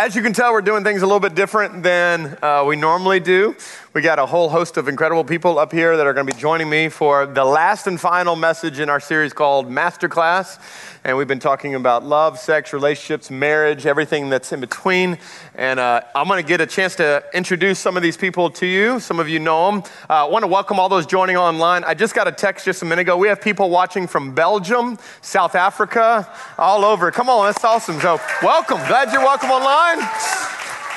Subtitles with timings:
[0.00, 3.20] as you can tell, we're doing things a little bit different than uh, we normally
[3.20, 3.54] do.
[3.92, 6.40] We got a whole host of incredible people up here that are going to be
[6.40, 10.58] joining me for the last and final message in our series called Masterclass.
[11.02, 15.16] And we've been talking about love, sex, relationships, marriage, everything that's in between.
[15.54, 18.66] And uh, I'm going to get a chance to introduce some of these people to
[18.66, 19.00] you.
[19.00, 19.82] Some of you know them.
[20.10, 21.84] I uh, want to welcome all those joining online.
[21.84, 23.16] I just got a text just a minute ago.
[23.16, 27.10] We have people watching from Belgium, South Africa, all over.
[27.10, 27.98] Come on, that's awesome.
[27.98, 28.76] So, welcome.
[28.86, 30.06] Glad you're welcome online.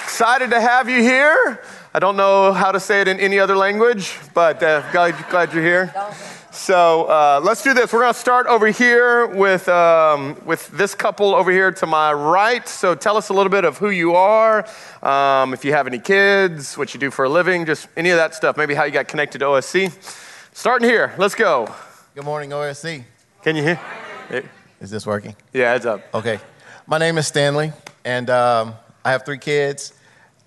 [0.04, 1.64] Excited to have you here.
[1.94, 5.54] I don't know how to say it in any other language, but uh, glad, glad
[5.54, 5.94] you're here.
[6.64, 7.92] So uh, let's do this.
[7.92, 12.14] We're going to start over here with, um, with this couple over here to my
[12.14, 12.66] right.
[12.70, 14.66] So tell us a little bit of who you are,
[15.02, 18.16] um, if you have any kids, what you do for a living, just any of
[18.16, 19.92] that stuff, maybe how you got connected to OSC.
[20.54, 21.68] Starting here, let's go.
[22.16, 23.04] Good morning, OSC.
[23.42, 23.80] Can you hear?
[24.80, 25.36] Is this working?
[25.52, 26.00] Yeah, it's up.
[26.14, 26.40] Okay.
[26.88, 27.74] My name is Stanley,
[28.06, 29.92] and um, I have three kids.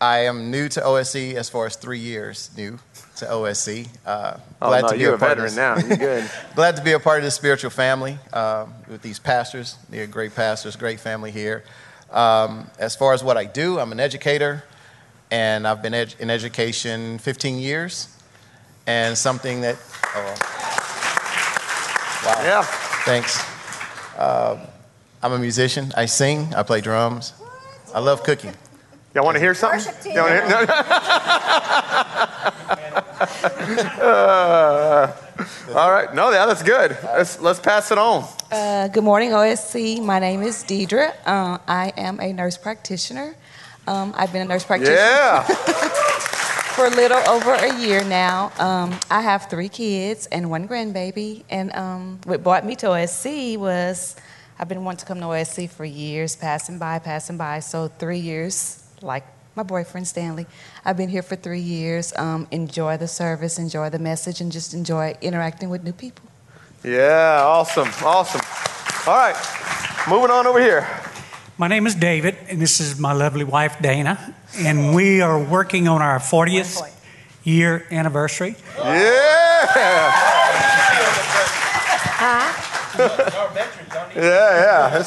[0.01, 2.79] I am new to OSC as far as three years new
[3.17, 3.89] to OSC.
[4.05, 5.79] Uh, oh, glad no, to be you're a, veteran now.
[5.79, 6.31] You're good.
[6.55, 9.77] glad to be a part of this spiritual family uh, with these pastors.
[9.91, 11.65] They're great pastors, great family here.
[12.11, 14.65] Um, as far as what I do, I'm an educator,
[15.31, 18.09] and I've been ed- in education 15 years.
[18.87, 19.77] And something that,
[20.15, 20.35] oh,
[22.25, 22.43] wow.
[22.45, 22.63] Yeah.
[23.05, 23.45] Thanks.
[24.17, 24.65] Uh,
[25.23, 25.93] I'm a musician.
[25.97, 26.55] I sing.
[26.55, 27.33] I play drums.
[27.93, 28.55] I love cooking.
[29.15, 30.13] Y'all want to hear something?
[30.13, 30.67] Y'all want to hear?
[30.67, 30.73] No.
[33.21, 35.13] uh,
[35.75, 36.15] all right.
[36.15, 36.97] No, yeah, that's good.
[37.03, 38.29] Let's, let's pass it on.
[38.51, 40.03] Uh, good morning, OSC.
[40.05, 41.15] My name is Deidre.
[41.25, 43.35] Uh, I am a nurse practitioner.
[43.87, 45.43] Um, I've been a nurse practitioner yeah.
[46.75, 48.53] for a little over a year now.
[48.59, 51.45] Um, I have three kids and one grandbaby.
[51.49, 54.17] And um, what brought me to OSC was
[54.59, 57.61] I've been wanting to come to OSC for years, passing by, passing by.
[57.61, 59.25] So three years like
[59.57, 60.47] my boyfriend Stanley.
[60.85, 62.13] I've been here for three years.
[62.17, 66.27] Um, enjoy the service, enjoy the message, and just enjoy interacting with new people.
[66.85, 68.43] Yeah, awesome, awesome.
[69.07, 69.37] All right,
[70.09, 70.87] moving on over here.
[71.59, 75.89] My name is David, and this is my lovely wife Dana, and we are working
[75.89, 76.93] on our 40th
[77.45, 78.57] year anniversary.
[78.77, 79.73] Yeah.
[82.99, 85.05] yeah, yeah.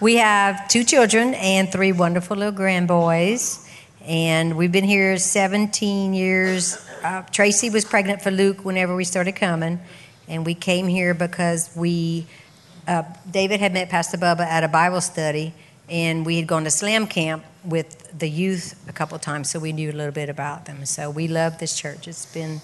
[0.00, 3.65] We have two children and three wonderful little grandboys,
[4.06, 6.78] and we've been here 17 years.
[7.02, 9.80] Uh, Tracy was pregnant for Luke whenever we started coming,
[10.28, 12.26] and we came here because we,
[12.86, 15.52] uh, David had met Pastor Bubba at a Bible study,
[15.88, 19.72] and we had gone to Slam Camp with the youth a couple times, so we
[19.72, 20.86] knew a little bit about them.
[20.86, 22.06] So we love this church.
[22.06, 22.60] It's been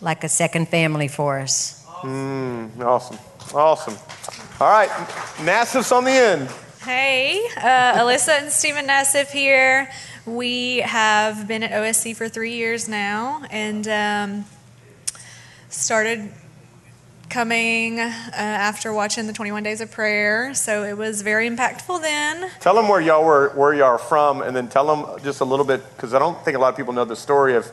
[0.00, 1.84] like a second family for us.
[2.02, 3.18] Mm, awesome.
[3.52, 3.96] Awesome.
[4.60, 4.88] All right,
[5.38, 6.48] Nassif's on the end.
[6.84, 9.90] Hey, uh, Alyssa and Stephen Nassif here.
[10.26, 14.44] We have been at OSC for three years now and um,
[15.68, 16.32] started
[17.30, 20.52] coming uh, after watching the 21 Days of Prayer.
[20.52, 22.50] So it was very impactful then.
[22.58, 25.44] Tell them where y'all were, where y'all are from, and then tell them just a
[25.44, 27.70] little bit, because I don't think a lot of people know the story of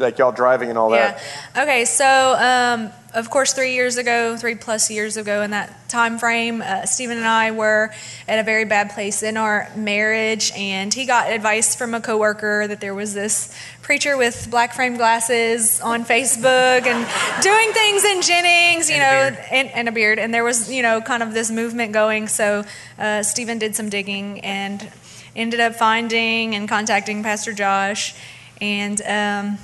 [0.00, 1.16] like y'all driving and all that.
[1.16, 1.22] yeah.
[1.54, 1.62] that.
[1.62, 6.18] Okay, so um, of course, three years ago, three plus years ago, in that time
[6.18, 7.92] frame, uh, Stephen and I were
[8.28, 12.68] at a very bad place in our marriage, and he got advice from a coworker
[12.68, 18.22] that there was this preacher with black frame glasses on Facebook and doing things in
[18.22, 21.34] Jennings, you and know, and, and, a beard, and there was, you know, kind of
[21.34, 22.28] this movement going.
[22.28, 22.64] So
[22.98, 24.88] uh, Stephen did some digging and
[25.34, 28.14] ended up finding and contacting Pastor Josh,
[28.60, 29.02] and.
[29.02, 29.58] Um,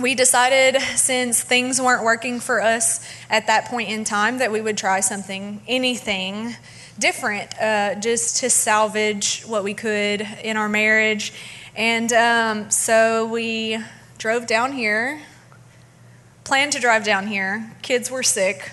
[0.00, 4.60] we decided since things weren't working for us at that point in time that we
[4.60, 6.56] would try something, anything
[6.98, 11.32] different, uh, just to salvage what we could in our marriage.
[11.76, 13.78] And um, so we
[14.18, 15.20] drove down here,
[16.44, 17.70] planned to drive down here.
[17.82, 18.72] Kids were sick.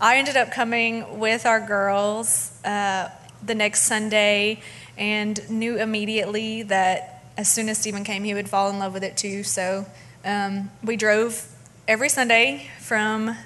[0.00, 3.08] I ended up coming with our girls uh,
[3.44, 4.62] the next Sunday
[4.98, 9.04] and knew immediately that as soon as Stephen came, he would fall in love with
[9.04, 9.42] it too.
[9.42, 9.86] So
[10.26, 11.46] um, we drove
[11.86, 13.36] every Sunday from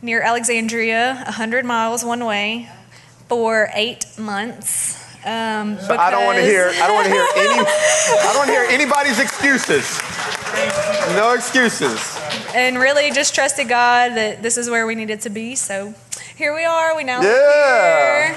[0.00, 2.68] near Alexandria, 100 miles one way,
[3.28, 4.98] for eight months.
[5.24, 6.72] Um, so I don't want to hear.
[6.74, 7.54] I don't want to hear any.
[7.60, 10.00] I don't want to hear anybody's excuses.
[11.14, 12.18] No excuses.
[12.54, 15.54] And really, just trusted God that this is where we needed to be.
[15.54, 15.94] So
[16.36, 16.96] here we are.
[16.96, 17.28] We now yeah.
[17.28, 18.36] live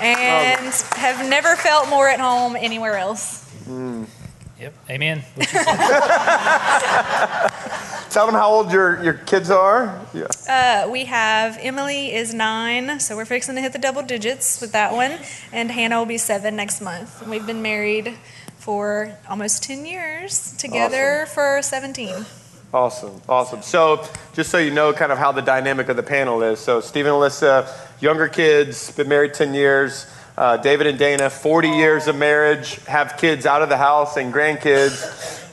[0.00, 3.48] here, and have never felt more at home anywhere else.
[3.66, 4.08] Mm.
[4.60, 4.74] Yep.
[4.88, 5.22] Amen.
[8.10, 10.00] Tell them how old your, your kids are.
[10.14, 10.28] Yeah.
[10.48, 14.72] Uh, we have Emily is nine, so we're fixing to hit the double digits with
[14.72, 15.18] that one,
[15.52, 17.20] and Hannah will be seven next month.
[17.20, 18.16] And we've been married
[18.56, 22.24] for almost 10 years, together for 17.
[22.72, 23.60] Awesome, awesome.
[23.62, 26.58] So, just so you know, kind of how the dynamic of the panel is.
[26.58, 27.68] So, Stephen and Alyssa,
[28.00, 30.06] younger kids, been married 10 years.
[30.36, 34.34] Uh, David and Dana, 40 years of marriage, have kids out of the house and
[34.34, 35.00] grandkids.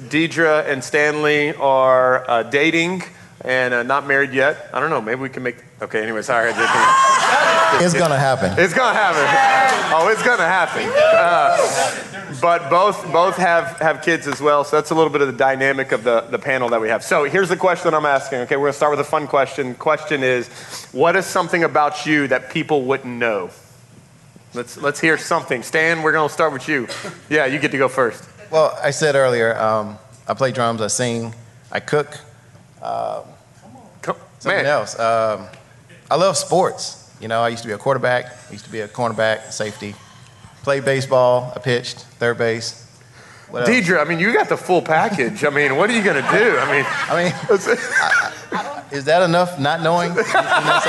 [0.09, 3.03] Deidre and Stanley are uh, dating
[3.45, 4.69] and uh, not married yet.
[4.73, 5.01] I don't know.
[5.01, 5.55] Maybe we can make.
[5.81, 6.03] Okay.
[6.03, 6.49] Anyway, sorry.
[6.49, 8.53] It's gonna happen.
[8.57, 9.93] It's gonna happen.
[9.95, 10.83] Oh, it's gonna happen.
[10.95, 15.27] Uh, but both both have have kids as well, so that's a little bit of
[15.27, 17.03] the dynamic of the the panel that we have.
[17.03, 18.39] So here's the question I'm asking.
[18.39, 19.75] Okay, we're gonna start with a fun question.
[19.75, 20.47] Question is,
[20.91, 23.49] what is something about you that people wouldn't know?
[24.53, 25.63] Let's let's hear something.
[25.63, 26.87] Stan, we're gonna start with you.
[27.29, 28.23] Yeah, you get to go first.
[28.51, 29.97] Well, I said earlier, um,
[30.27, 31.33] I play drums, I sing,
[31.71, 32.19] I cook.
[32.81, 33.23] Um,
[34.03, 34.99] Come, something man, else.
[34.99, 35.47] Um,
[36.11, 36.99] I love sports.
[37.19, 39.95] You know, I used to be a quarterback, I used to be a cornerback, safety.
[40.61, 42.79] Played baseball, I pitched, third base.
[43.49, 43.65] What?
[43.67, 43.99] Deidre.
[43.99, 45.43] I mean, you got the full package.
[45.43, 46.57] I mean, what are you gonna do?
[46.57, 49.57] I mean, I mean, I- I- is that enough?
[49.59, 50.11] Not knowing?
[50.15, 50.83] You know, something else?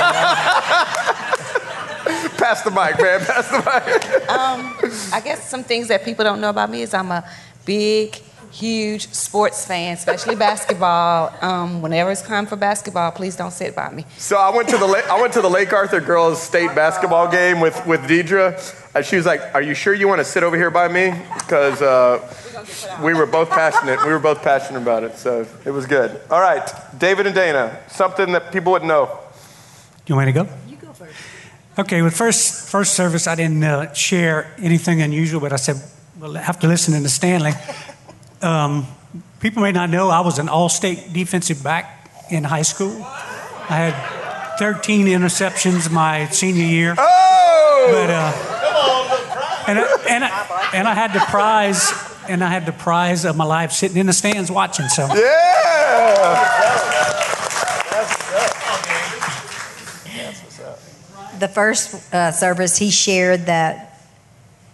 [2.45, 3.19] Pass the mic, man.
[3.25, 4.29] Pass the mic.
[4.29, 4.59] Um,
[5.11, 7.27] I guess some things that people don't know about me is I'm a
[7.65, 8.15] big,
[8.51, 11.33] huge sports fan, especially basketball.
[11.41, 14.05] Um, whenever it's time for basketball, please don't sit by me.
[14.17, 17.27] So I went to the La- I went to the Lake Arthur girls state basketball
[17.31, 18.53] game with with Deidre.
[18.93, 21.13] And she was like, "Are you sure you want to sit over here by me?"
[21.39, 22.19] Because uh,
[23.01, 23.99] we were both passionate.
[24.05, 26.21] We were both passionate about it, so it was good.
[26.29, 26.65] All right,
[26.97, 29.19] David and Dana, something that people wouldn't know.
[30.05, 30.64] Do You want me to go?
[31.77, 31.87] You go first.
[31.87, 35.81] Okay, with first first service, I didn't uh, share anything unusual, but I said,
[36.19, 37.51] well, after have to listen to Stanley,
[38.41, 38.87] um,
[39.39, 43.03] people may not know I was an all-state defensive back in high school.
[43.69, 48.33] I had 13 interceptions my senior year, Oh, but uh,
[49.67, 51.91] and I, and I, and I had the prize,
[52.29, 54.87] and I had the prize of my life sitting in the stands watching.
[54.87, 55.07] So.
[55.13, 56.55] yeah.
[61.39, 63.99] The first uh, service, he shared that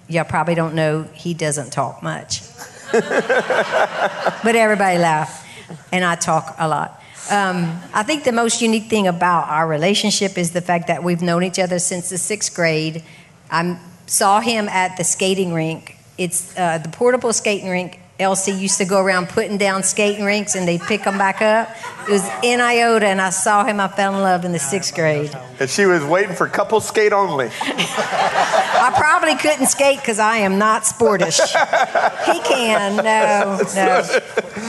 [0.07, 2.41] y'all probably don't know he doesn't talk much.
[2.91, 5.47] but everybody laughed,
[5.91, 7.01] and I talk a lot.
[7.29, 11.21] Um, I think the most unique thing about our relationship is the fact that we've
[11.21, 13.03] known each other since the sixth grade.
[13.49, 15.95] I saw him at the skating rink.
[16.17, 18.00] It's uh, the portable skating rink.
[18.21, 21.69] Elsie used to go around putting down skating rinks and they'd pick them back up.
[22.07, 23.79] It was in Iota, and I saw him.
[23.79, 25.35] I fell in love in the sixth grade.
[25.59, 27.49] And she was waiting for couple skate only.
[27.61, 31.39] I probably couldn't skate because I am not sportish.
[32.33, 34.01] he can, no, no.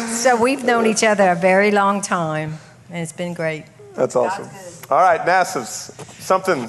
[0.07, 2.59] So we've known each other a very long time,
[2.89, 3.65] and it's been great.
[3.95, 4.49] That's awesome.
[4.91, 6.69] All right, Nassifs, something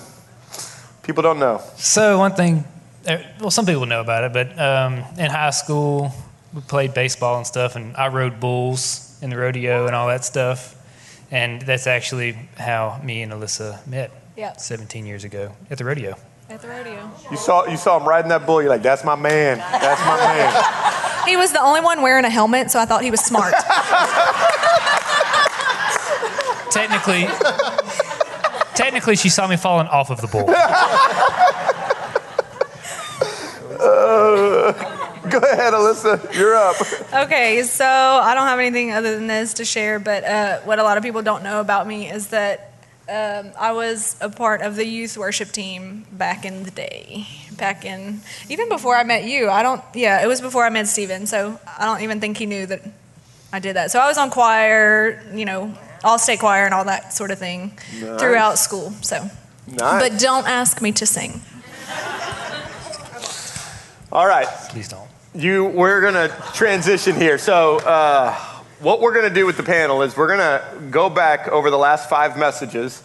[1.04, 1.62] people don't know.
[1.76, 2.64] So one thing,
[3.08, 6.14] uh, well, some people know about it, but um, in high school
[6.54, 10.24] we played baseball and stuff, and I rode bulls in the rodeo and all that
[10.24, 10.76] stuff,
[11.32, 14.12] and that's actually how me and Alyssa met.
[14.36, 14.60] Yep.
[14.60, 16.16] 17 years ago at the rodeo.
[16.50, 17.12] At the rodeo.
[17.30, 18.62] You saw you saw him riding that bull.
[18.62, 19.60] You're like, "That's my man.
[19.60, 20.90] That's my man."
[21.24, 23.54] He was the only one wearing a helmet, so I thought he was smart.
[26.70, 27.30] Technically,
[28.76, 30.48] technically, she saw me falling off of the bull.
[35.34, 36.32] Go ahead, Alyssa.
[36.38, 36.76] You're up.
[37.26, 40.84] Okay, so I don't have anything other than this to share, but uh, what a
[40.84, 42.72] lot of people don't know about me is that
[43.10, 47.26] um, I was a part of the youth worship team back in the day.
[47.58, 49.50] Back in, even before I met you.
[49.50, 52.46] I don't, yeah, it was before I met Stephen, so I don't even think he
[52.46, 52.82] knew that
[53.52, 53.90] I did that.
[53.90, 57.40] So I was on choir, you know, all state choir and all that sort of
[57.40, 57.72] thing
[58.20, 59.30] throughout school, so.
[59.66, 60.10] Nice.
[60.10, 61.42] But don't ask me to sing.
[64.12, 64.48] All right.
[64.70, 65.10] Please don't.
[65.36, 67.40] You, we're gonna transition here.
[67.40, 68.36] So, uh,
[68.80, 70.62] what we're gonna do with the panel is we're gonna
[70.92, 73.02] go back over the last five messages,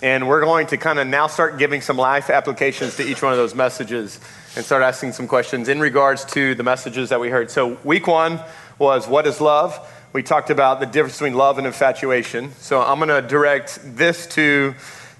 [0.00, 3.32] and we're going to kind of now start giving some life applications to each one
[3.32, 4.20] of those messages,
[4.54, 7.50] and start asking some questions in regards to the messages that we heard.
[7.50, 8.38] So, week one
[8.78, 9.76] was what is love.
[10.12, 12.52] We talked about the difference between love and infatuation.
[12.60, 14.72] So, I'm gonna direct this to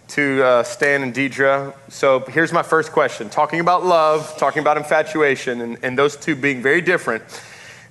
[0.08, 1.74] to uh, Stan and Deidre.
[1.88, 6.36] So here's my first question talking about love, talking about infatuation, and, and those two
[6.36, 7.22] being very different.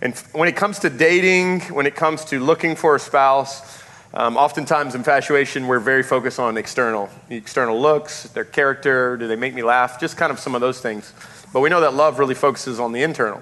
[0.02, 4.38] And when it comes to dating, when it comes to looking for a spouse, um,
[4.38, 9.64] oftentimes infatuation, we're very focused on external, external looks, their character, do they make me
[9.64, 11.14] laugh, just kind of some of those things.
[11.52, 13.42] But we know that love really focuses on the internal.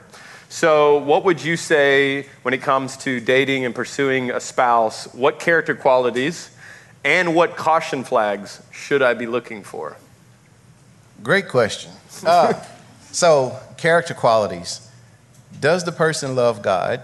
[0.50, 5.12] So, what would you say when it comes to dating and pursuing a spouse?
[5.14, 6.52] What character qualities
[7.04, 9.98] and what caution flags should I be looking for?
[11.22, 11.92] Great question.
[12.26, 12.54] Uh,
[13.12, 14.90] so, character qualities.
[15.60, 17.02] Does the person love God?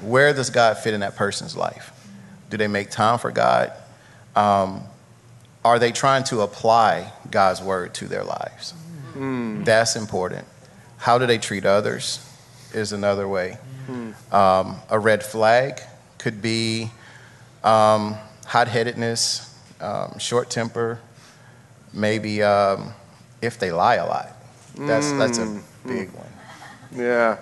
[0.00, 1.92] Where does God fit in that person's life?
[2.48, 3.72] Do they make time for God?
[4.34, 4.82] Um,
[5.64, 8.72] are they trying to apply God's word to their lives?
[9.14, 9.64] Mm.
[9.64, 10.46] That's important.
[10.96, 12.26] How do they treat others
[12.72, 13.58] is another way.
[13.88, 14.32] Mm.
[14.32, 15.80] Um, a red flag
[16.18, 16.90] could be
[17.64, 18.16] um,
[18.50, 20.98] hot headedness, um, short temper,
[21.92, 22.92] maybe um,
[23.40, 24.28] if they lie a lot.
[24.76, 25.18] That's, mm.
[25.18, 25.60] that's a hmm.
[25.86, 26.26] big one.
[26.92, 27.36] Yeah.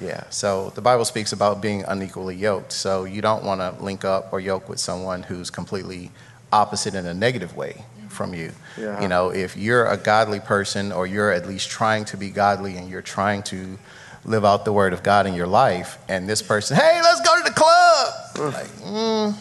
[0.00, 2.70] Yeah, so the Bible speaks about being unequally yoked.
[2.70, 6.12] So you don't want to link up or yoke with someone who's completely
[6.52, 8.52] opposite in a negative way from you.
[8.78, 9.02] Yeah.
[9.02, 12.76] You know, if you're a godly person or you're at least trying to be godly
[12.76, 13.76] and you're trying to
[14.24, 17.36] live out the word of God in your life, and this person, hey, let's go
[17.36, 19.36] to the club, like, mm,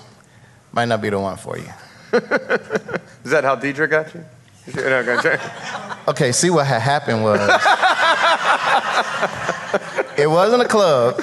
[0.71, 1.65] might not be the one for you.
[2.13, 4.23] Is that how Deidre got you?
[6.07, 7.39] okay, see what had happened was
[10.17, 11.15] it wasn't a club,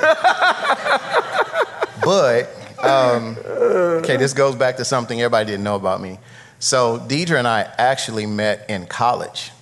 [2.03, 2.51] but
[2.85, 3.37] um,
[4.03, 6.19] okay, this goes back to something everybody didn't know about me.
[6.59, 9.53] So Deidre and I actually met in college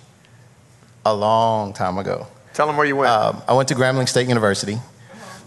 [1.05, 2.25] a long time ago.
[2.53, 3.11] Tell them where you went.
[3.11, 4.79] Um, I went to Grambling State University.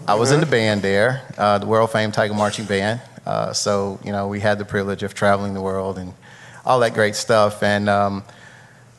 [0.06, 3.00] I was in the band there, uh, the world famed Tiger Marching Band.
[3.30, 6.12] Uh, so you know, we had the privilege of traveling the world and
[6.64, 7.62] all that great stuff.
[7.62, 8.24] And um,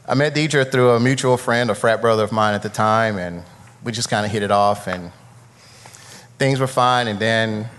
[0.08, 3.18] I met Deidre through a mutual friend, a frat brother of mine at the time,
[3.18, 3.44] and
[3.84, 4.88] we just kind of hit it off.
[4.88, 5.12] And
[6.38, 7.70] things were fine, and then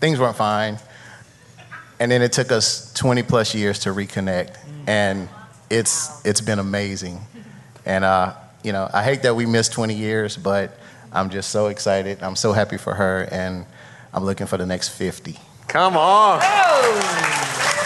[0.00, 0.78] things weren't fine.
[2.00, 5.28] And then it took us 20 plus years to reconnect, and
[5.68, 7.20] it's it's been amazing.
[7.84, 8.32] And uh,
[8.64, 10.78] you know, I hate that we missed 20 years, but
[11.12, 12.22] I'm just so excited.
[12.22, 13.66] I'm so happy for her, and
[14.14, 15.38] I'm looking for the next 50.
[15.68, 16.38] Come on.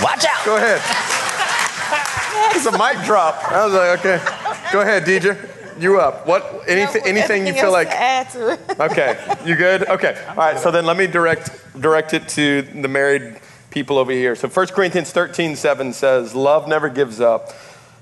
[0.02, 0.44] Watch out.
[0.44, 0.80] Go ahead.
[2.54, 3.42] It's a mic drop.
[3.50, 4.72] I was like, okay.
[4.72, 5.36] Go ahead, Deidre.
[5.80, 6.26] You up?
[6.26, 6.62] What?
[6.68, 7.02] Anything?
[7.04, 7.88] anything you feel like?
[7.88, 8.60] add to it.
[8.80, 9.36] okay.
[9.44, 9.88] You good?
[9.88, 10.22] Okay.
[10.28, 10.58] All right.
[10.58, 14.34] So then let me direct direct it to the married people over here.
[14.36, 17.50] So 1 Corinthians 13, 7 says, Love never gives up.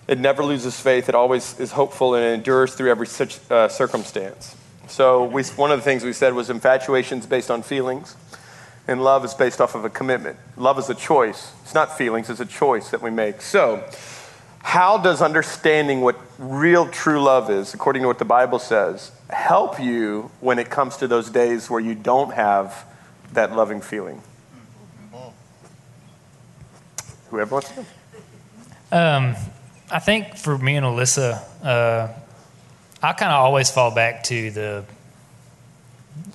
[0.09, 1.09] It never loses faith.
[1.09, 4.57] It always is hopeful and endures through every such, uh, circumstance.
[4.89, 8.17] So we, one of the things we said was infatuation is based on feelings,
[8.89, 10.37] and love is based off of a commitment.
[10.57, 11.53] Love is a choice.
[11.63, 13.43] It's not feelings, it's a choice that we make.
[13.43, 13.85] So
[14.63, 19.81] how does understanding what real true love is, according to what the Bible says, help
[19.81, 22.85] you when it comes to those days where you don't have
[23.33, 24.23] that loving feeling?
[27.31, 27.81] Whoever wants to.
[28.93, 29.37] Um,
[29.91, 32.09] I think for me and Alyssa, uh,
[33.03, 34.85] I kind of always fall back to the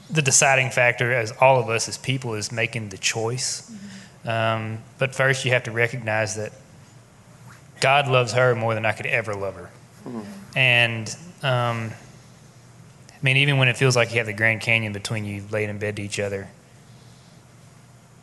[0.10, 3.70] the deciding factor, as all of us as people, is making the choice.
[3.70, 4.29] Mm-hmm.
[4.29, 6.51] Um, but first, you have to recognize that
[7.82, 9.70] God loves her more than I could ever love her.
[10.05, 10.58] Mm-hmm.
[10.58, 11.91] And um,
[13.12, 15.70] I mean, even when it feels like you have the Grand Canyon between you laid
[15.70, 16.48] in bed to each other,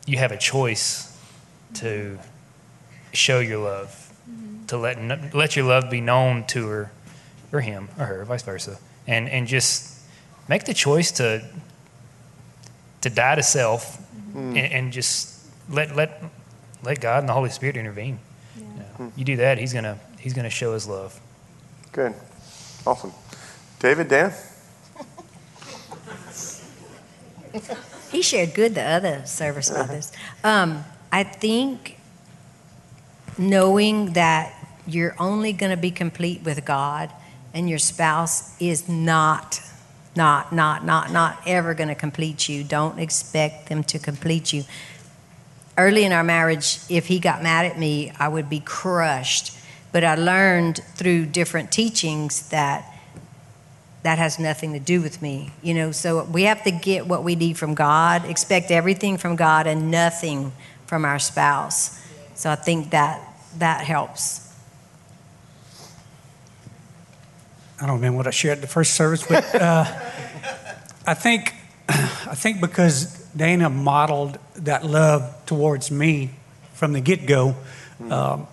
[0.05, 1.17] you have a choice
[1.75, 2.19] to
[3.13, 4.65] show your love, mm-hmm.
[4.65, 6.91] to let let your love be known to her,
[7.51, 9.92] or him, or her, vice versa, and and just
[10.47, 11.43] make the choice to
[13.01, 14.55] to die to self, mm-hmm.
[14.55, 16.23] and, and, just let let
[16.83, 18.19] let God and the Holy Spirit intervene.
[18.97, 19.09] Hmm.
[19.15, 21.19] You do that, he's gonna he's gonna show his love.
[21.91, 22.13] Good,
[22.85, 23.11] awesome.
[23.79, 24.33] David, Dan.
[28.11, 30.11] he shared good the other service about this.
[30.43, 31.97] Um, I think
[33.37, 34.53] knowing that
[34.87, 37.11] you're only going to be complete with God
[37.53, 39.61] and your spouse is not,
[40.15, 42.63] not, not, not, not ever going to complete you.
[42.63, 44.63] Don't expect them to complete you
[45.77, 49.57] early in our marriage, if he got mad at me, I would be crushed.
[49.91, 52.89] But I learned through different teachings that
[54.03, 55.53] that has nothing to do with me.
[55.61, 59.37] You know, so we have to get what we need from God, expect everything from
[59.37, 60.51] God and nothing
[60.87, 62.01] from our spouse.
[62.35, 63.21] So I think that
[63.59, 64.42] that helps.
[67.83, 69.83] I don't remember what I shared the first service, but uh,
[71.05, 71.53] I think
[71.89, 76.29] I think because Dana modeled that love towards me
[76.75, 77.57] from the get go.
[78.09, 78.47] Um,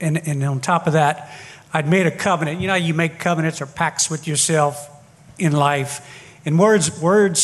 [0.00, 1.36] and, and on top of that,
[1.72, 2.60] I'd made a covenant.
[2.60, 4.88] You know, you make covenants or pacts with yourself
[5.36, 6.00] in life,
[6.44, 7.40] and words words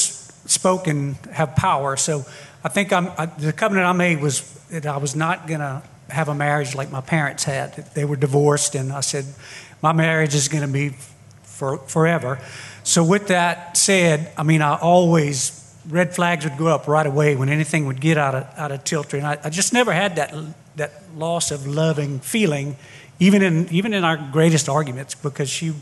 [0.47, 1.97] spoken have power.
[1.97, 2.25] So
[2.63, 6.29] I think I'm, I, the covenant I made was that I was not to have
[6.29, 7.75] a marriage like my parents had.
[7.95, 9.25] They were divorced, and I said,
[9.83, 10.97] my marriage is going to be
[11.43, 12.39] for forever.
[12.83, 17.37] So with that said, I mean, I always red flags would go up right away
[17.37, 20.17] when anything would get out of out of tilter, and I, I just never had
[20.17, 20.35] that
[20.77, 22.77] that loss of loving feeling,
[23.19, 25.75] even in even in our greatest arguments, because she.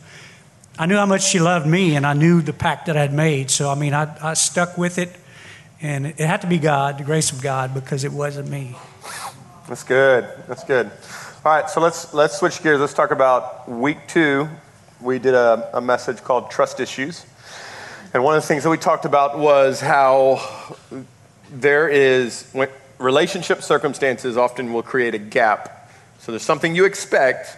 [0.76, 3.48] I knew how much she loved me, and I knew the pact that I'd made.
[3.48, 5.14] So, I mean, I, I stuck with it,
[5.80, 8.74] and it had to be God, the grace of God, because it wasn't me.
[9.66, 10.28] That's good.
[10.46, 10.90] That's good.
[11.42, 12.80] All right, so let's let's switch gears.
[12.80, 14.46] Let's talk about week two.
[15.00, 17.24] We did a, a message called Trust Issues.
[18.12, 20.76] And one of the things that we talked about was how
[21.50, 22.54] there is,
[22.98, 25.90] relationship circumstances often will create a gap.
[26.18, 27.56] So there's something you expect,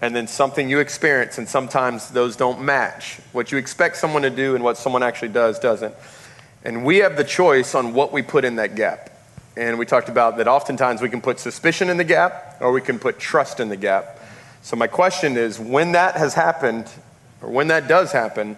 [0.00, 3.18] and then something you experience, and sometimes those don't match.
[3.32, 5.94] What you expect someone to do and what someone actually does doesn't.
[6.64, 9.10] And we have the choice on what we put in that gap.
[9.56, 12.80] And we talked about that oftentimes we can put suspicion in the gap or we
[12.80, 14.20] can put trust in the gap.
[14.62, 16.90] So, my question is when that has happened,
[17.40, 18.56] or when that does happen,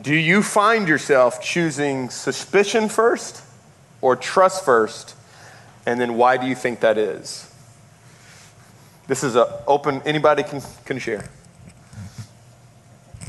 [0.00, 3.42] do you find yourself choosing suspicion first
[4.00, 5.16] or trust first?
[5.86, 7.52] And then why do you think that is?
[9.08, 11.28] This is a open, anybody can, can share.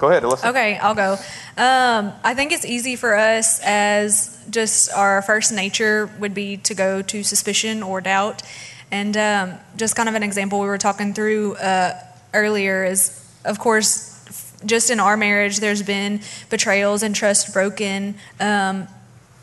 [0.01, 0.50] Go ahead, Alyssa.
[0.50, 1.12] Okay, I'll go.
[1.58, 6.74] Um, I think it's easy for us as just our first nature would be to
[6.74, 8.41] go to suspicion or doubt.
[8.89, 11.93] And um, just kind of an example we were talking through uh,
[12.34, 18.88] earlier is, of course, just in our marriage, there's been betrayals and trust broken um,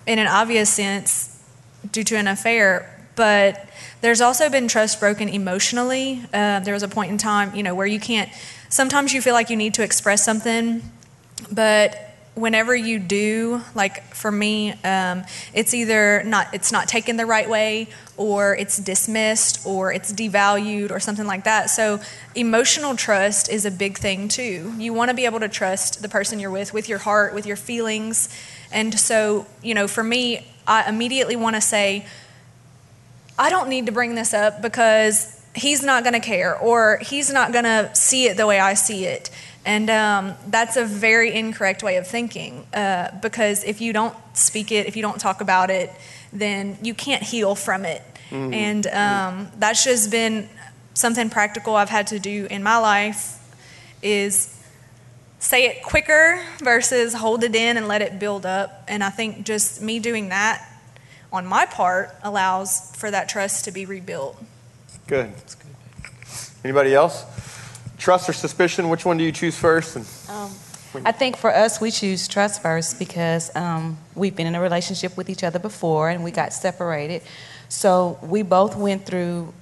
[0.09, 1.41] in an obvious sense
[1.93, 3.07] due to an affair.
[3.15, 3.69] But
[4.00, 6.21] there's also been trust broken emotionally.
[6.35, 8.29] Uh, there was a point in time, you know, where you can't.
[8.69, 10.83] Sometimes you feel like you need to express something,
[11.51, 17.27] but whenever you do, like for me, um, it's either not it's not taken the
[17.27, 21.71] right way, or it's dismissed, or it's devalued, or something like that.
[21.71, 22.01] So
[22.35, 24.75] emotional trust is a big thing too.
[24.79, 27.47] You want to be able to trust the person you're with, with your heart, with
[27.47, 28.29] your feelings,
[28.71, 32.07] and so you know, for me, I immediately want to say,
[33.39, 37.33] I don't need to bring this up because he's not going to care or he's
[37.33, 39.31] not going to see it the way I see it.
[39.65, 44.73] And um, that's a very incorrect way of thinking uh, because if you don't speak
[44.73, 45.91] it, if you don't talk about it,
[46.33, 48.02] then you can't heal from it.
[48.30, 48.54] Mm-hmm.
[48.54, 50.49] And um, that's just been
[50.95, 53.35] something practical I've had to do in my life
[54.02, 54.54] is
[55.39, 58.85] say it quicker versus hold it in and let it build up.
[58.89, 60.67] And I think just me doing that
[61.32, 64.43] on my part allows for that trust to be rebuilt.
[65.06, 65.32] Good.
[66.64, 67.25] Anybody else?
[67.99, 68.88] Trust or suspicion?
[68.88, 69.97] Which one do you choose first?
[70.28, 70.50] Um,
[71.04, 75.16] I think for us, we choose trust first because um, we've been in a relationship
[75.16, 77.23] with each other before and we got separated.
[77.68, 79.52] So we both went through,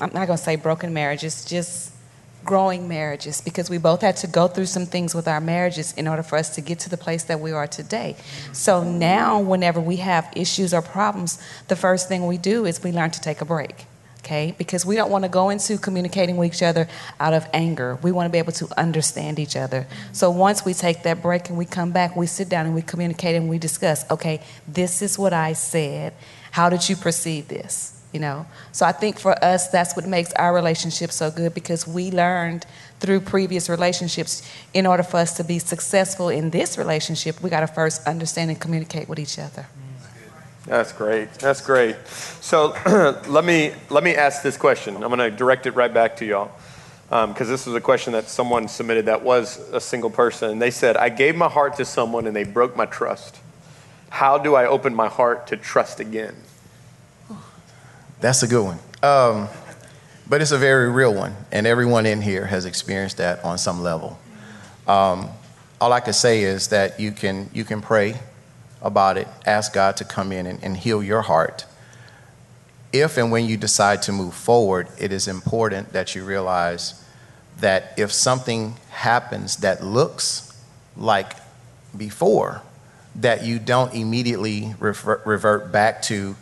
[0.00, 1.92] I'm not going to say broken marriages, just
[2.44, 6.08] growing marriages because we both had to go through some things with our marriages in
[6.08, 8.16] order for us to get to the place that we are today.
[8.52, 12.92] So now, whenever we have issues or problems, the first thing we do is we
[12.92, 13.84] learn to take a break
[14.30, 14.54] okay?
[14.56, 16.86] Because we don't want to go into communicating with each other
[17.18, 17.98] out of anger.
[18.02, 19.86] We want to be able to understand each other.
[20.12, 22.82] So once we take that break and we come back, we sit down and we
[22.82, 26.14] communicate and we discuss, okay, this is what I said.
[26.52, 27.96] How did you perceive this?
[28.12, 31.86] You know, so I think for us, that's what makes our relationship so good because
[31.86, 32.66] we learned
[32.98, 34.42] through previous relationships
[34.74, 38.50] in order for us to be successful in this relationship, we got to first understand
[38.50, 39.66] and communicate with each other.
[40.70, 41.32] That's great.
[41.32, 41.96] That's great.
[42.06, 42.76] So
[43.26, 44.94] let me let me ask this question.
[45.02, 46.52] I'm going to direct it right back to y'all
[47.08, 50.48] because um, this was a question that someone submitted that was a single person.
[50.48, 53.40] And they said, "I gave my heart to someone and they broke my trust.
[54.10, 56.36] How do I open my heart to trust again?"
[58.20, 58.78] That's a good one.
[59.02, 59.48] Um,
[60.28, 63.82] but it's a very real one, and everyone in here has experienced that on some
[63.82, 64.20] level.
[64.86, 65.30] Um,
[65.80, 68.20] all I can say is that you can you can pray
[68.82, 71.66] about it, ask God to come in and, and heal your heart.
[72.92, 77.04] If and when you decide to move forward, it is important that you realize
[77.60, 80.52] that if something happens that looks
[80.96, 81.34] like
[81.96, 82.62] before,
[83.14, 86.36] that you don't immediately revert, revert back to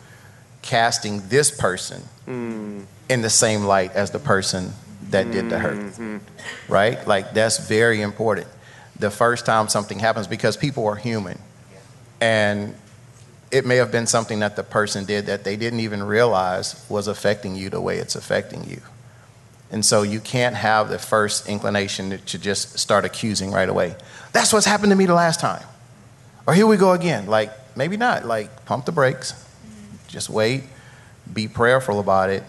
[0.61, 2.85] casting this person mm.
[3.09, 4.73] in the same light as the person
[5.09, 5.33] that mm-hmm.
[5.33, 5.77] did the hurt.
[5.77, 6.17] Mm-hmm.
[6.71, 7.05] Right?
[7.07, 8.47] Like, that's very important.
[8.97, 11.39] The first time something happens, because people are human
[12.21, 12.75] and
[13.51, 17.07] it may have been something that the person did that they didn't even realize was
[17.07, 18.81] affecting you the way it's affecting you.
[19.71, 23.95] And so you can't have the first inclination to just start accusing right away.
[24.33, 25.63] That's what's happened to me the last time.
[26.47, 27.27] Or here we go again.
[27.27, 28.25] Like, maybe not.
[28.25, 29.33] Like, pump the brakes,
[30.07, 30.63] just wait,
[31.31, 32.43] be prayerful about it,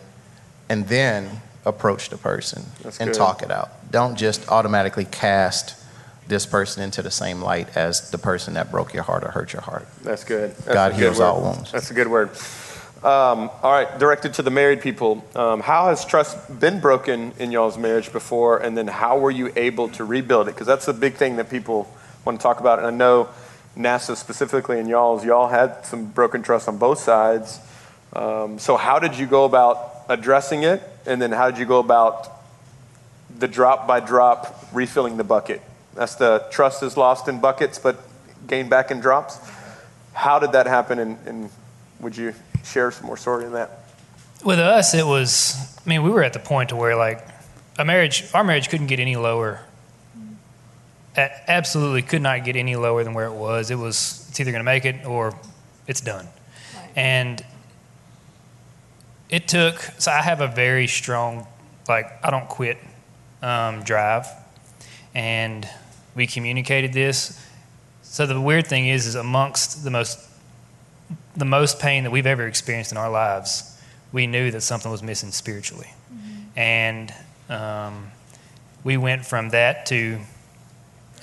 [0.68, 3.16] and then approach the person That's and good.
[3.16, 3.90] talk it out.
[3.90, 5.76] Don't just automatically cast
[6.30, 9.52] this person into the same light as the person that broke your heart or hurt
[9.52, 9.86] your heart.
[10.02, 10.52] That's good.
[10.56, 11.72] That's God a good heals all wounds.
[11.72, 12.30] That's a good word.
[13.02, 15.24] Um, all right, directed to the married people.
[15.34, 19.52] Um, how has trust been broken in y'all's marriage before, and then how were you
[19.56, 20.54] able to rebuild it?
[20.54, 21.90] Because that's the big thing that people
[22.24, 22.78] want to talk about.
[22.78, 23.28] And I know
[23.76, 27.58] Nassif specifically and y'all's, y'all had some broken trust on both sides.
[28.12, 31.78] Um, so how did you go about addressing it, and then how did you go
[31.78, 32.28] about
[33.38, 35.62] the drop by drop refilling the bucket?
[35.94, 38.00] That's the trust is lost in buckets, but
[38.46, 39.38] gained back in drops.
[40.12, 41.50] How did that happen, and, and
[42.00, 43.84] would you share some more story in that?
[44.44, 45.78] With us, it was.
[45.84, 47.26] I mean, we were at the point to where like
[47.78, 49.60] a marriage, our marriage couldn't get any lower.
[51.16, 53.70] A- absolutely could not get any lower than where it was.
[53.70, 54.26] It was.
[54.28, 55.34] It's either going to make it or
[55.86, 56.28] it's done.
[56.96, 57.44] And
[59.28, 59.80] it took.
[59.98, 61.46] So I have a very strong,
[61.88, 62.78] like I don't quit
[63.42, 64.26] um, drive,
[65.14, 65.68] and
[66.14, 67.44] we communicated this.
[68.02, 70.26] So the weird thing is, is amongst the most
[71.36, 73.80] the most pain that we've ever experienced in our lives,
[74.12, 75.92] we knew that something was missing spiritually.
[76.56, 77.14] And
[77.48, 78.10] um,
[78.84, 80.18] we went from that to,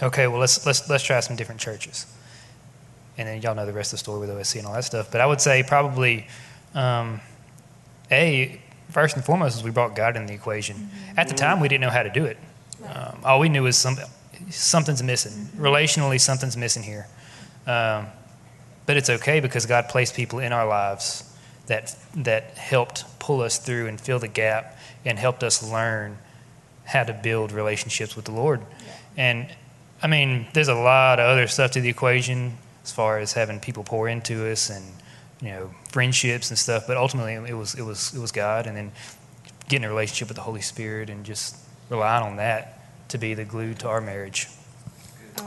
[0.01, 2.05] okay, well, let's, let's, let's try some different churches.
[3.17, 5.11] And then y'all know the rest of the story with OSC and all that stuff.
[5.11, 6.27] But I would say probably,
[6.73, 7.19] um,
[8.11, 10.89] A, first and foremost, is we brought God in the equation.
[11.17, 12.37] At the time, we didn't know how to do it.
[12.85, 13.97] Um, all we knew was some,
[14.49, 15.49] something's missing.
[15.57, 17.07] Relationally, something's missing here.
[17.65, 18.07] Um,
[18.85, 21.23] but it's okay because God placed people in our lives
[21.67, 26.17] that that helped pull us through and fill the gap and helped us learn
[26.85, 28.61] how to build relationships with the Lord.
[29.17, 29.47] And
[30.01, 33.59] I mean, there's a lot of other stuff to the equation as far as having
[33.59, 34.85] people pour into us and
[35.41, 36.85] you know friendships and stuff.
[36.87, 38.91] But ultimately, it was it was it was God, and then
[39.67, 41.57] getting a relationship with the Holy Spirit and just
[41.89, 44.47] relying on that to be the glue to our marriage.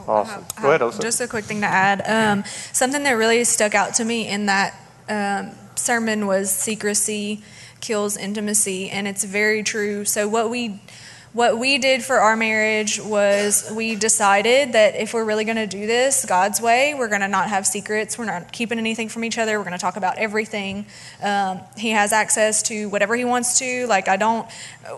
[0.06, 0.44] Awesome.
[0.56, 1.02] I Go ahead, have Alyssa.
[1.02, 2.02] Just a quick thing to add.
[2.06, 4.74] Um, something that really stuck out to me in that
[5.08, 7.42] um, sermon was secrecy
[7.80, 10.04] kills intimacy, and it's very true.
[10.04, 10.80] So what we
[11.32, 15.66] what we did for our marriage was we decided that if we're really going to
[15.66, 18.18] do this God's way, we're going to not have secrets.
[18.18, 19.56] We're not keeping anything from each other.
[19.56, 20.86] We're going to talk about everything.
[21.22, 23.86] Um, he has access to whatever he wants to.
[23.86, 24.50] Like I don't,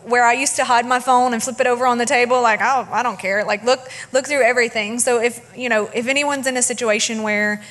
[0.05, 2.41] where I used to hide my phone and flip it over on the table.
[2.41, 3.45] Like I, I don't care.
[3.45, 3.81] Like look,
[4.13, 5.01] look through everything.
[5.01, 7.63] So if you know, if anyone's in a situation where,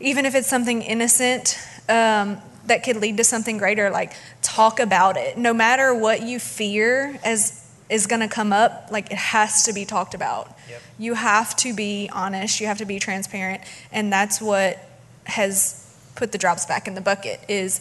[0.00, 1.56] even if it's something innocent.
[1.88, 6.38] Um, that could lead to something greater like talk about it no matter what you
[6.38, 7.57] fear as
[7.90, 10.56] is going to come up, like it has to be talked about.
[10.68, 10.82] Yep.
[10.98, 14.78] You have to be honest, you have to be transparent, and that's what
[15.24, 17.80] has put the drops back in the bucket is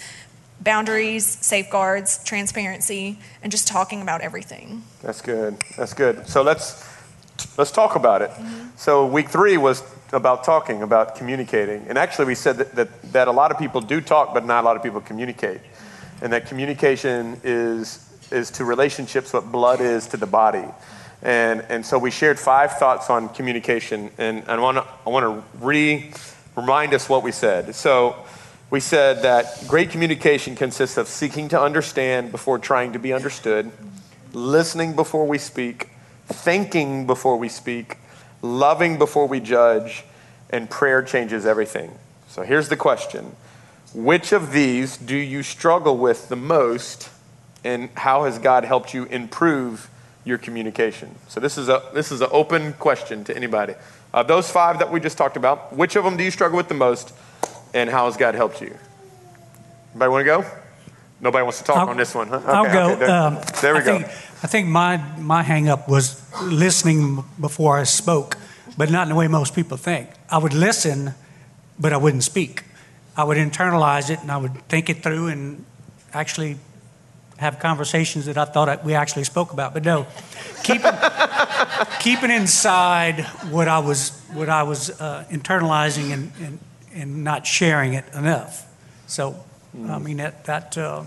[0.61, 4.83] boundaries, safeguards, transparency, and just talking about everything.
[5.01, 5.57] That's good.
[5.77, 6.27] That's good.
[6.27, 6.85] So let's
[7.57, 8.29] let's talk about it.
[8.31, 8.69] Mm-hmm.
[8.75, 13.27] So week three was about talking, about communicating, and actually we said that, that that
[13.27, 15.61] a lot of people do talk, but not a lot of people communicate,
[16.21, 20.65] and that communication is is to relationships what blood is to the body.
[21.21, 25.23] And, and so we shared five thoughts on communication, and I want to I want
[25.23, 26.11] to re
[26.55, 27.73] remind us what we said.
[27.75, 28.15] So
[28.69, 33.71] we said that great communication consists of seeking to understand before trying to be understood,
[34.33, 35.89] listening before we speak,
[36.27, 37.97] thinking before we speak,
[38.41, 40.03] loving before we judge,
[40.49, 41.91] and prayer changes everything.
[42.27, 43.35] So here's the question
[43.93, 47.09] Which of these do you struggle with the most,
[47.63, 49.89] and how has God helped you improve
[50.23, 51.15] your communication?
[51.27, 53.75] So this is a this is an open question to anybody.
[54.13, 56.67] Uh, those five that we just talked about, which of them do you struggle with
[56.69, 57.13] the most,
[57.73, 58.75] and how has God helped you?
[59.91, 60.45] Anybody want to go?
[61.19, 62.41] Nobody wants to talk I'll- on this one, huh?
[62.45, 62.91] I'll go.
[62.91, 63.97] okay, there, Um, there we I go.
[63.99, 64.07] Think,
[64.43, 68.37] I think my my hang up was listening before I spoke,
[68.77, 70.09] but not in the way most people think.
[70.29, 71.15] I would listen,
[71.79, 72.63] but I wouldn't speak.
[73.15, 75.65] I would internalize it and I would think it through and
[76.13, 76.57] actually
[77.37, 79.73] have conversations that I thought I, we actually spoke about.
[79.73, 80.05] But no,
[80.63, 80.91] keeping
[81.99, 86.59] keeping inside what I was what I was uh, internalizing and, and
[86.93, 88.65] and not sharing it enough.
[89.07, 89.35] So,
[89.87, 90.77] I mean that that.
[90.77, 91.05] Uh,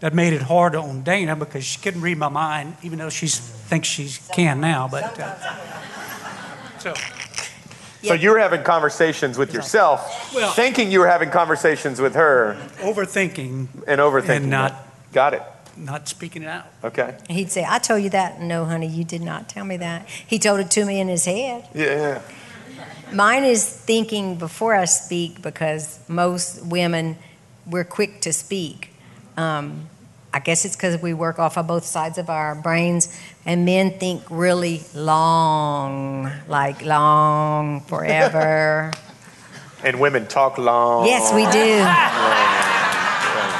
[0.00, 3.26] that made it hard on Dana because she couldn't read my mind, even though she
[3.26, 4.86] thinks she can now.
[4.86, 5.34] But uh,
[6.78, 6.94] so
[8.04, 12.56] So you were having conversations with yourself, Well- thinking you were having conversations with her,
[12.78, 14.28] overthinking, and overthinking.
[14.28, 14.87] And not- it.
[15.12, 15.42] Got it.
[15.76, 16.66] not speaking it out.
[16.84, 17.16] Okay.
[17.30, 18.40] He'd say, I told you that.
[18.40, 20.08] No, honey, you did not tell me that.
[20.08, 21.68] He told it to me in his head.
[21.74, 22.20] Yeah.
[23.12, 27.16] Mine is thinking before I speak because most women,
[27.66, 28.90] we're quick to speak.
[29.36, 29.88] Um,
[30.34, 33.08] I guess it's because we work off of both sides of our brains,
[33.46, 38.92] and men think really long, like long, forever.
[39.82, 41.06] And women talk long.
[41.06, 42.77] yes, we do.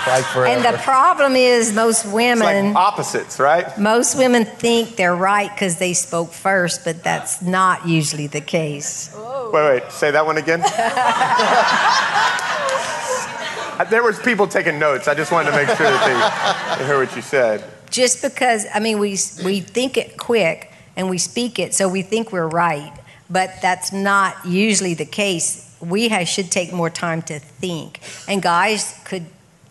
[0.06, 2.72] Like And the problem is, most women.
[2.72, 3.78] like opposites, right?
[3.78, 9.14] Most women think they're right because they spoke first, but that's not usually the case.
[9.52, 9.92] Wait, wait.
[9.92, 10.60] Say that one again.
[13.90, 15.08] there was people taking notes.
[15.08, 17.64] I just wanted to make sure that they, they heard what you said.
[17.90, 19.10] Just because, I mean, we,
[19.44, 22.92] we think it quick and we speak it, so we think we're right,
[23.30, 25.64] but that's not usually the case.
[25.80, 28.00] We ha should take more time to think.
[28.26, 29.26] And guys could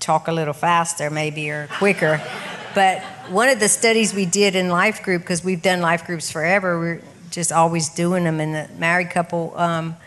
[0.08, 2.22] talk a little faster, maybe, or quicker.
[2.74, 6.32] But one of the studies we did in life group, because we've done life groups
[6.32, 9.98] forever, we're just always doing them in the married couple um,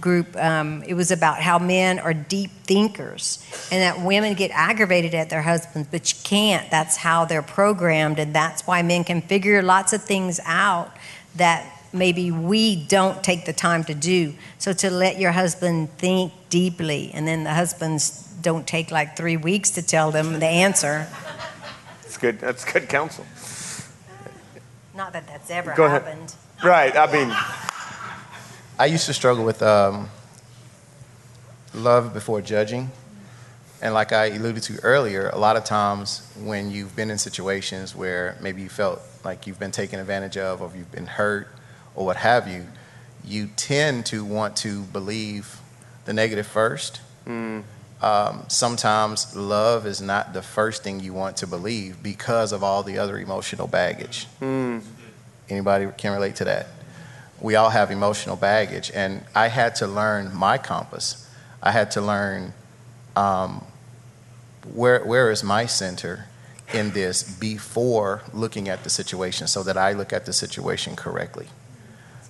[0.00, 3.38] group, um, it was about how men are deep thinkers
[3.70, 6.68] and that women get aggravated at their husbands, but you can't.
[6.68, 10.90] That's how they're programmed, and that's why men can figure lots of things out
[11.36, 14.34] that maybe we don't take the time to do.
[14.58, 19.36] So to let your husband think deeply, and then the husbands don't take like three
[19.36, 21.06] weeks to tell them the answer.
[22.02, 22.38] That's good.
[22.38, 23.24] That's good counsel.
[24.94, 26.02] Not that that's ever Go ahead.
[26.02, 26.34] happened.
[26.64, 26.96] Right.
[26.96, 27.34] I mean,
[28.78, 30.08] I used to struggle with um,
[31.74, 32.90] love before judging.
[33.82, 37.94] And like I alluded to earlier, a lot of times when you've been in situations
[37.94, 41.48] where maybe you felt like you've been taken advantage of or you've been hurt
[41.94, 42.66] or what have you,
[43.22, 45.60] you tend to want to believe
[46.06, 47.00] the negative first.
[48.02, 52.82] Um, sometimes love is not the first thing you want to believe because of all
[52.82, 54.26] the other emotional baggage.
[55.48, 56.66] Anybody can relate to that?
[57.40, 61.28] we all have emotional baggage and i had to learn my compass
[61.62, 62.54] i had to learn
[63.14, 63.62] um,
[64.72, 66.26] where, where is my center
[66.72, 71.46] in this before looking at the situation so that i look at the situation correctly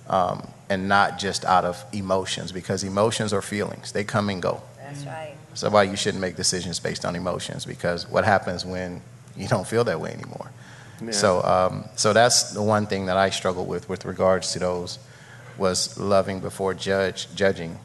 [0.09, 4.61] um, and not just out of emotions because emotions are feelings they come and go
[4.83, 5.35] That's right.
[5.57, 9.01] So why you shouldn't make decisions based on emotions because what happens when
[9.35, 10.51] you don't feel that way anymore
[11.11, 14.97] so, um, so that's the one thing that I struggled with with regards to those
[15.57, 17.77] was loving before judge judging,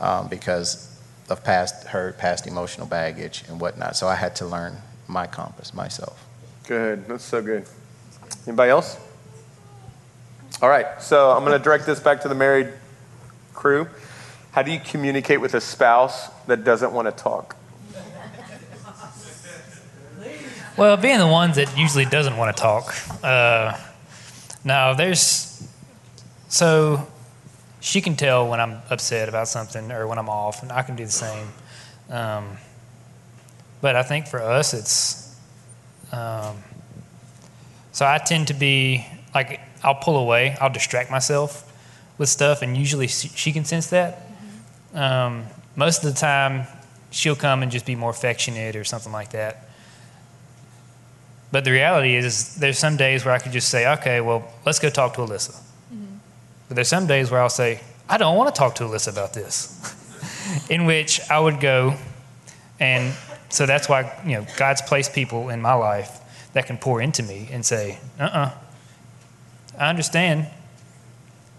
[0.00, 0.88] um, because
[1.28, 3.96] of past hurt, past emotional baggage and whatnot.
[3.96, 4.76] So I had to learn
[5.08, 6.24] my compass myself.
[6.66, 7.06] good.
[7.08, 7.66] That's so good.
[8.46, 8.96] Anybody else?
[10.60, 11.02] All right.
[11.02, 12.68] So I'm going to direct this back to the married
[13.54, 13.88] crew.
[14.52, 17.56] How do you communicate with a spouse that doesn't want to talk?
[20.76, 22.94] Well, being the ones that usually doesn't want to talk.
[23.24, 23.78] Uh,
[24.62, 25.66] now, there's
[26.48, 27.06] so
[27.80, 30.96] she can tell when I'm upset about something or when I'm off, and I can
[30.96, 31.48] do the same.
[32.10, 32.58] Um,
[33.80, 35.34] but I think for us, it's
[36.12, 36.58] um,
[37.92, 41.72] so I tend to be like I'll pull away, I'll distract myself
[42.18, 44.26] with stuff, and usually she can sense that.
[44.94, 46.66] Um, most of the time,
[47.10, 49.68] she'll come and just be more affectionate or something like that.
[51.50, 54.78] But the reality is, there's some days where I could just say, okay, well, let's
[54.78, 55.60] go talk to Alyssa.
[56.68, 59.34] But there's some days where I'll say, I don't want to talk to Alyssa about
[59.34, 59.78] this.
[60.70, 61.96] in which I would go,
[62.80, 63.14] and
[63.50, 66.20] so that's why, you know, God's placed people in my life
[66.54, 68.50] that can pour into me and say, uh uh
[69.78, 70.48] I understand.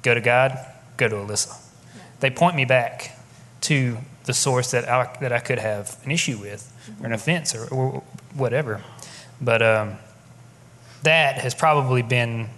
[0.01, 0.57] Go to God,
[0.97, 1.59] go to Alyssa.
[2.19, 3.12] They point me back
[3.63, 7.13] to the source that I, that I could have an issue with or an mm-hmm.
[7.13, 8.03] offense or, or
[8.35, 8.81] whatever.
[9.41, 9.97] But um,
[11.03, 12.49] that has probably been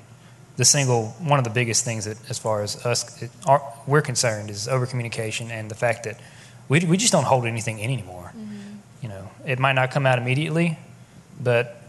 [0.58, 4.02] the single one of the biggest things that, as far as us it, our, we're
[4.02, 6.20] concerned, is over communication and the fact that
[6.70, 8.32] we, we just don't hold anything in anymore.
[8.36, 8.76] Mm-hmm.
[9.02, 10.78] You know, it might not come out immediately,
[11.40, 11.82] but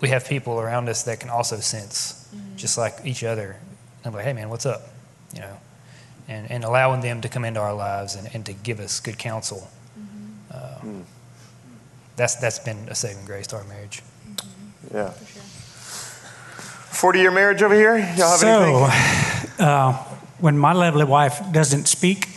[0.00, 2.56] we have people around us that can also sense, mm-hmm.
[2.56, 3.56] just like each other.
[4.04, 4.82] And like, hey man, what's up?
[5.34, 5.56] You know,
[6.28, 9.18] and, and allowing them to come into our lives and, and to give us good
[9.18, 9.68] counsel.
[10.50, 10.78] Uh,
[12.16, 14.02] That's that's been a saving grace to our marriage.
[14.92, 15.10] Yeah.
[16.94, 17.96] 40 year marriage over here?
[18.16, 19.66] Y'all have so, anything?
[19.66, 19.92] uh,
[20.38, 22.28] when my lovely wife doesn't speak,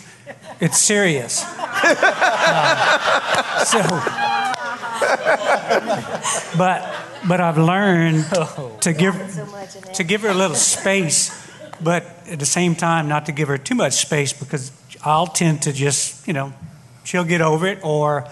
[0.60, 1.44] it's serious.
[2.50, 3.78] Uh, so,
[6.58, 6.94] but
[7.28, 8.24] but I've learned
[8.80, 9.14] to give
[9.94, 11.30] to give her a little space,
[11.82, 14.72] but at the same time not to give her too much space because
[15.04, 16.52] I'll tend to just you know
[17.04, 18.28] she'll get over it or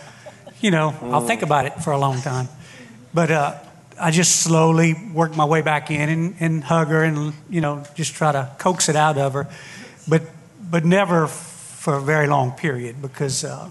[0.60, 2.48] you know I'll think about it for a long time.
[3.14, 3.54] But uh,
[4.00, 7.84] I just slowly work my way back in and, and hug her and you know
[7.94, 9.48] just try to coax it out of her,
[10.08, 10.22] but
[10.70, 13.70] but never for a very long period because uh,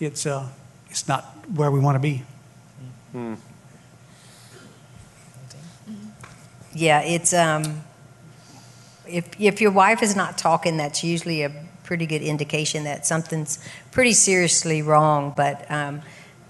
[0.00, 0.48] it's uh,
[0.88, 2.22] it's not where we want to be.
[3.12, 3.34] Hmm.
[6.74, 7.82] Yeah, it's um,
[9.06, 11.52] if if your wife is not talking, that's usually a
[11.84, 13.58] pretty good indication that something's
[13.90, 15.34] pretty seriously wrong.
[15.36, 16.02] But um,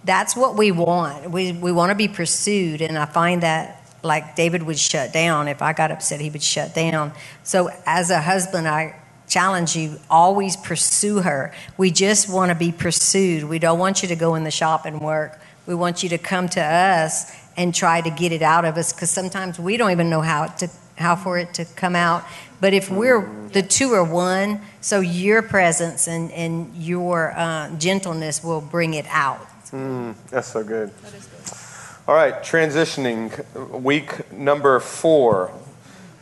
[0.04, 1.30] that's what we want.
[1.30, 5.48] We we want to be pursued, and I find that like David would shut down.
[5.48, 7.12] If I got upset, he would shut down.
[7.44, 8.96] So as a husband, I
[9.28, 11.54] challenge you always pursue her.
[11.78, 13.44] We just want to be pursued.
[13.44, 15.40] We don't want you to go in the shop and work.
[15.66, 18.92] We want you to come to us and try to get it out of us
[18.92, 20.68] because sometimes we don't even know how to
[21.02, 22.24] how for it to come out.
[22.60, 28.42] But if we're the two are one, so your presence and and your uh, gentleness
[28.42, 29.46] will bring it out.
[29.70, 30.90] Mm, that's so good.
[31.02, 32.08] That is good.
[32.08, 35.52] All right, transitioning week number four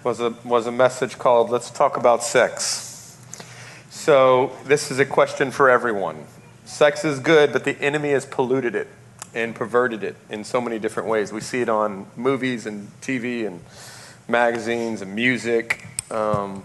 [0.02, 2.88] was a was a message called "Let's Talk About Sex."
[3.90, 6.24] So this is a question for everyone.
[6.64, 8.88] Sex is good, but the enemy has polluted it
[9.34, 11.32] and perverted it in so many different ways.
[11.32, 13.60] We see it on movies and TV and
[14.30, 15.86] magazines and music.
[16.10, 16.64] Um,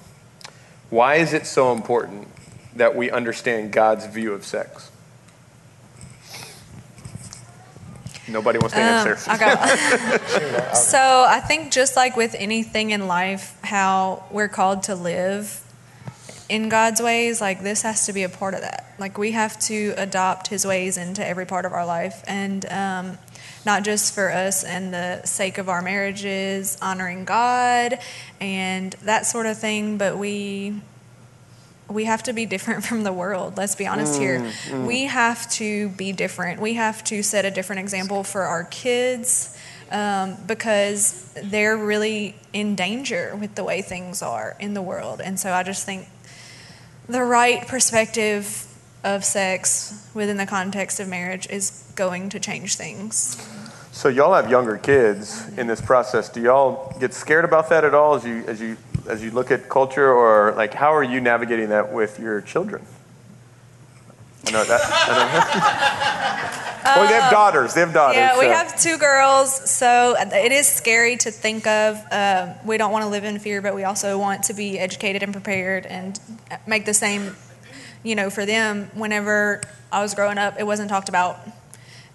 [0.90, 2.28] why is it so important
[2.76, 4.92] that we understand God's view of sex?
[8.28, 9.30] Nobody wants to um, answer.
[9.30, 14.96] I got so I think just like with anything in life, how we're called to
[14.96, 15.62] live
[16.50, 18.94] in God's ways, like this has to be a part of that.
[18.98, 23.18] Like we have to adopt His ways into every part of our life, and um,
[23.66, 28.00] not just for us and the sake of our marriages, honoring God
[28.40, 30.82] and that sort of thing, but we
[31.88, 33.58] we have to be different from the world.
[33.58, 34.40] Let's be honest mm, here.
[34.70, 34.88] Mm.
[34.88, 36.62] We have to be different.
[36.62, 39.58] We have to set a different example for our kids
[39.92, 45.22] um, because they're really in danger with the way things are in the world.
[45.22, 46.08] And so I just think
[47.08, 48.68] the right perspective
[49.06, 53.38] of sex within the context of marriage is going to change things.
[53.92, 56.28] So y'all have younger kids in this process.
[56.28, 58.76] Do y'all get scared about that at all as you as you
[59.08, 62.86] as you look at culture, or like how are you navigating that with your children?
[64.48, 64.82] I know that.
[64.84, 66.66] I
[66.96, 67.74] well, they have daughters.
[67.74, 68.18] They have daughters.
[68.18, 68.52] Yeah, we so.
[68.52, 71.98] have two girls, so it is scary to think of.
[72.12, 75.24] Uh, we don't want to live in fear, but we also want to be educated
[75.24, 76.20] and prepared and
[76.68, 77.36] make the same.
[78.06, 81.40] You know, for them, whenever I was growing up, it wasn't talked about.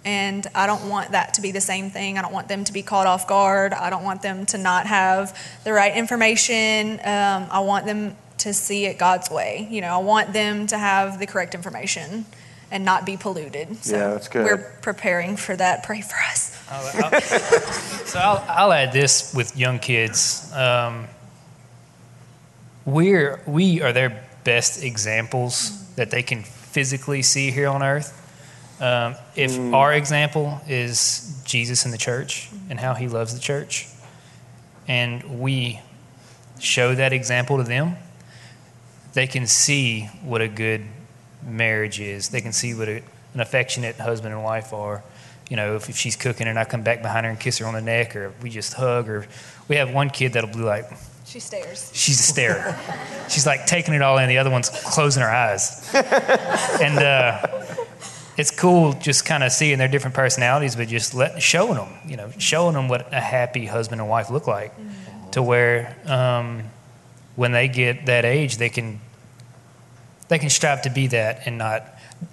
[0.05, 2.17] And I don't want that to be the same thing.
[2.17, 3.75] I don't want them to be caught off guard.
[3.75, 7.01] I don't want them to not have the right information.
[7.01, 9.69] Um, I want them to see it God's way.
[9.71, 12.25] You know, I want them to have the correct information
[12.71, 13.85] and not be polluted.
[13.85, 14.45] So yeah, that's good.
[14.45, 15.83] We're preparing for that.
[15.83, 16.57] Pray for us.
[16.71, 20.51] I'll, I'll, so I'll, I'll, add this with young kids.
[20.55, 21.09] Um,
[22.87, 28.17] we're we are their best examples that they can physically see here on earth.
[28.81, 29.75] Um, if mm.
[29.75, 33.87] our example is Jesus in the church and how he loves the church,
[34.89, 35.81] and we
[36.59, 37.97] show that example to them,
[39.13, 40.83] they can see what a good
[41.43, 42.29] marriage is.
[42.31, 43.03] They can see what a,
[43.35, 45.03] an affectionate husband and wife are.
[45.49, 47.67] You know, if, if, she's cooking and I come back behind her and kiss her
[47.67, 49.27] on the neck, or we just hug, or
[49.69, 50.91] we have one kid that'll be like,
[51.31, 51.91] she stares.
[51.95, 52.77] She's a starer.
[53.29, 54.29] she's like taking it all in.
[54.29, 55.89] The other one's closing her eyes.
[55.95, 57.47] and uh,
[58.37, 62.17] it's cool just kind of seeing their different personalities, but just let, showing them, you
[62.17, 65.31] know, showing them what a happy husband and wife look like, mm-hmm.
[65.31, 66.65] to where um,
[67.37, 69.01] when they get that age, they can
[70.27, 71.85] they can strive to be that and not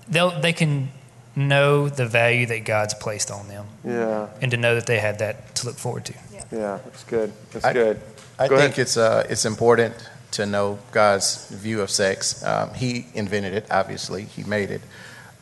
[0.07, 0.89] they'll they can
[1.35, 3.67] know the value that God's placed on them.
[3.85, 4.27] Yeah.
[4.41, 6.13] And to know that they have that to look forward to.
[6.33, 7.31] Yeah, yeah that's good.
[7.51, 8.01] That's I, good.
[8.39, 8.79] I Go think ahead.
[8.79, 9.95] it's uh, it's important
[10.31, 12.43] to know God's view of sex.
[12.43, 14.23] Um, he invented it, obviously.
[14.25, 14.81] He made it.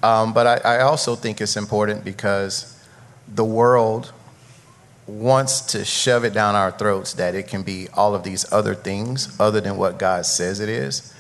[0.04, 2.72] Um, but I, I also think it's important because
[3.28, 4.14] the world
[5.08, 8.76] wants to shove it down our throats that it can be all of these other
[8.76, 11.14] things other than what God says it is.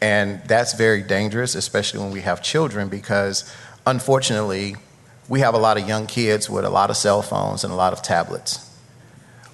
[0.00, 3.52] And that's very dangerous, especially when we have children, because
[3.86, 4.76] unfortunately,
[5.28, 7.76] we have a lot of young kids with a lot of cell phones and a
[7.76, 8.68] lot of tablets.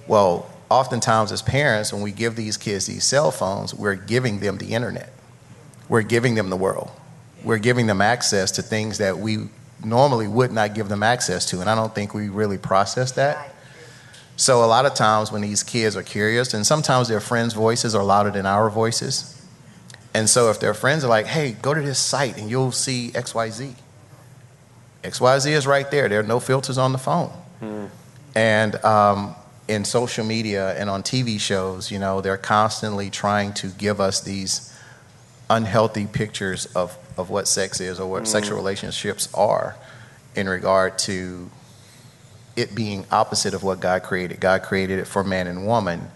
[0.07, 4.57] Well, oftentimes as parents, when we give these kids these cell phones, we're giving them
[4.57, 5.11] the internet.
[5.87, 6.91] We're giving them the world.
[7.43, 9.49] We're giving them access to things that we
[9.83, 11.61] normally would not give them access to.
[11.61, 13.55] And I don't think we really process that.
[14.35, 17.95] So a lot of times when these kids are curious, and sometimes their friends' voices
[17.95, 19.35] are louder than our voices.
[20.13, 23.11] And so if their friends are like, hey, go to this site and you'll see
[23.13, 23.73] XYZ.
[25.03, 26.09] XYZ is right there.
[26.09, 27.31] There are no filters on the phone.
[27.61, 27.89] Mm.
[28.35, 29.35] And um,
[29.69, 34.19] in social media and on TV shows, you know, they're constantly trying to give us
[34.19, 34.75] these
[35.47, 38.27] unhealthy pictures of, of what sex is or what mm.
[38.27, 39.75] sexual relationships are
[40.35, 41.51] in regard to
[42.55, 44.39] it being opposite of what God created.
[44.39, 46.09] God created it for man and woman,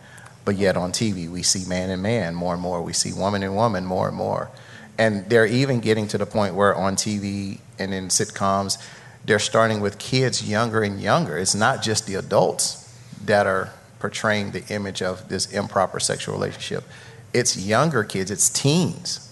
[0.46, 2.82] but yet on TV we see man and man more and more.
[2.82, 4.50] We see woman and woman more and more.
[4.98, 8.84] And they're even getting to the point where on TV and in sitcoms,
[9.26, 11.38] they're starting with kids younger and younger.
[11.38, 12.83] It's not just the adults
[13.26, 16.84] that are portraying the image of this improper sexual relationship.
[17.34, 19.30] It's younger kids, it's teens.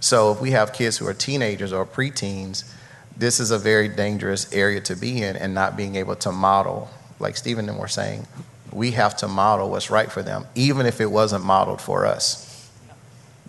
[0.00, 2.72] So if we have kids who are teenagers or preteens,
[3.16, 6.88] this is a very dangerous area to be in and not being able to model,
[7.18, 8.26] like Stephen and were saying,
[8.72, 12.70] we have to model what's right for them, even if it wasn't modeled for us.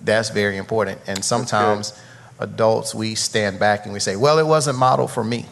[0.03, 0.99] That's very important.
[1.07, 1.97] And sometimes
[2.39, 5.45] adults, we stand back and we say, well, it wasn't modeled for me.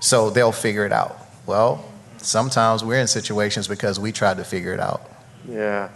[0.00, 1.18] So they'll figure it out.
[1.46, 1.84] Well,
[2.18, 5.02] sometimes we're in situations because we tried to figure it out.
[5.48, 5.88] Yeah.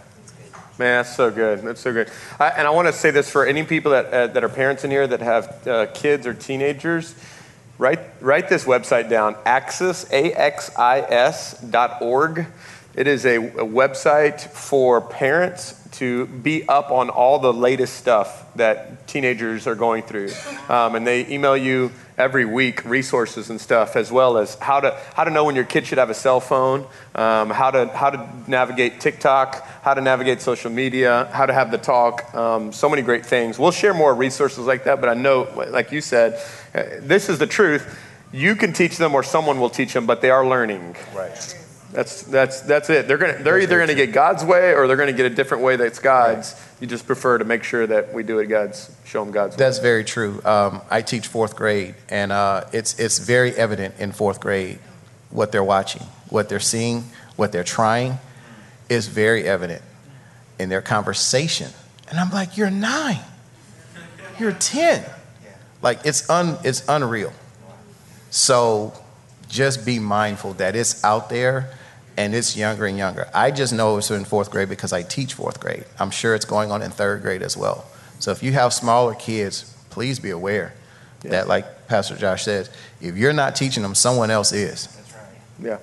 [0.79, 1.61] Man, that's so good.
[1.61, 2.09] That's so good.
[2.39, 4.83] I, and I want to say this for any people that, uh, that are parents
[4.83, 7.13] in here that have uh, kids or teenagers.
[7.77, 12.47] Write, write this website down axis, A-X-I-S dot org.
[12.95, 18.51] It is a, a website for parents to be up on all the latest stuff
[18.55, 20.29] that teenagers are going through.
[20.69, 24.99] Um, and they email you every week resources and stuff, as well as how to,
[25.15, 26.85] how to know when your kid should have a cell phone,
[27.15, 31.71] um, how, to, how to navigate TikTok, how to navigate social media, how to have
[31.71, 32.33] the talk.
[32.35, 33.57] Um, so many great things.
[33.57, 36.41] We'll share more resources like that, but I know, like you said,
[36.75, 37.99] uh, this is the truth.
[38.31, 40.95] You can teach them, or someone will teach them, but they are learning.
[41.15, 41.59] Right.
[41.91, 43.07] That's, that's, that's it.
[43.07, 45.35] They're, gonna, they're either going to get God's way or they're going to get a
[45.35, 46.55] different way that's God's.
[46.83, 49.77] You just prefer to make sure that we do it God's, show them God's That's
[49.77, 49.83] way.
[49.83, 50.41] very true.
[50.43, 54.79] Um, I teach fourth grade, and uh, it's, it's very evident in fourth grade
[55.29, 57.05] what they're watching, what they're seeing,
[57.37, 58.19] what they're trying
[58.89, 59.81] is very evident
[60.59, 61.69] in their conversation.
[62.09, 63.21] And I'm like, you're nine,
[64.37, 65.05] you're 10.
[65.81, 67.31] Like, it's, un, it's unreal.
[68.29, 68.91] So
[69.47, 71.77] just be mindful that it's out there
[72.17, 73.27] and it's younger and younger.
[73.33, 75.85] I just know it's in fourth grade because I teach fourth grade.
[75.99, 77.85] I'm sure it's going on in third grade as well.
[78.19, 80.73] So if you have smaller kids, please be aware
[81.23, 81.31] yeah.
[81.31, 82.69] that, like Pastor Josh says,
[83.01, 84.87] if you're not teaching them, someone else is.
[84.87, 85.37] That's right.
[85.61, 85.77] Yeah.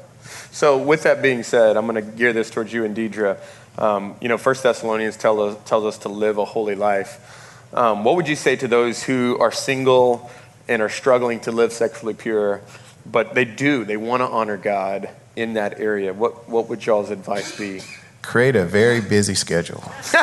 [0.53, 3.39] So with that being said, I'm going to gear this towards you and Deidre.
[3.79, 7.67] Um, you know, First Thessalonians tell us, tells us to live a holy life.
[7.73, 10.31] Um, what would you say to those who are single
[10.69, 12.63] and are struggling to live sexually pure,
[13.07, 15.09] but they do, they want to honor God
[15.41, 16.13] in that area?
[16.13, 17.81] What, what would y'all's advice be?
[18.23, 19.81] Create a very busy schedule.
[19.81, 20.23] hey,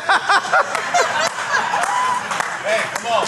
[2.94, 3.28] come on.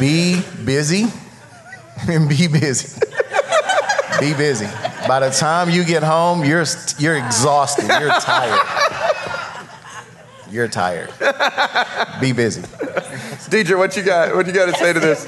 [0.00, 1.06] Be busy
[2.08, 3.00] and be busy.
[4.20, 4.66] be busy.
[5.06, 6.64] By the time you get home, you're,
[6.98, 7.86] you're exhausted.
[7.86, 8.66] You're tired.
[10.50, 11.10] You're tired.
[12.20, 12.62] Be busy.
[12.62, 14.34] Deidre, what you got?
[14.34, 15.26] What you got to say to this?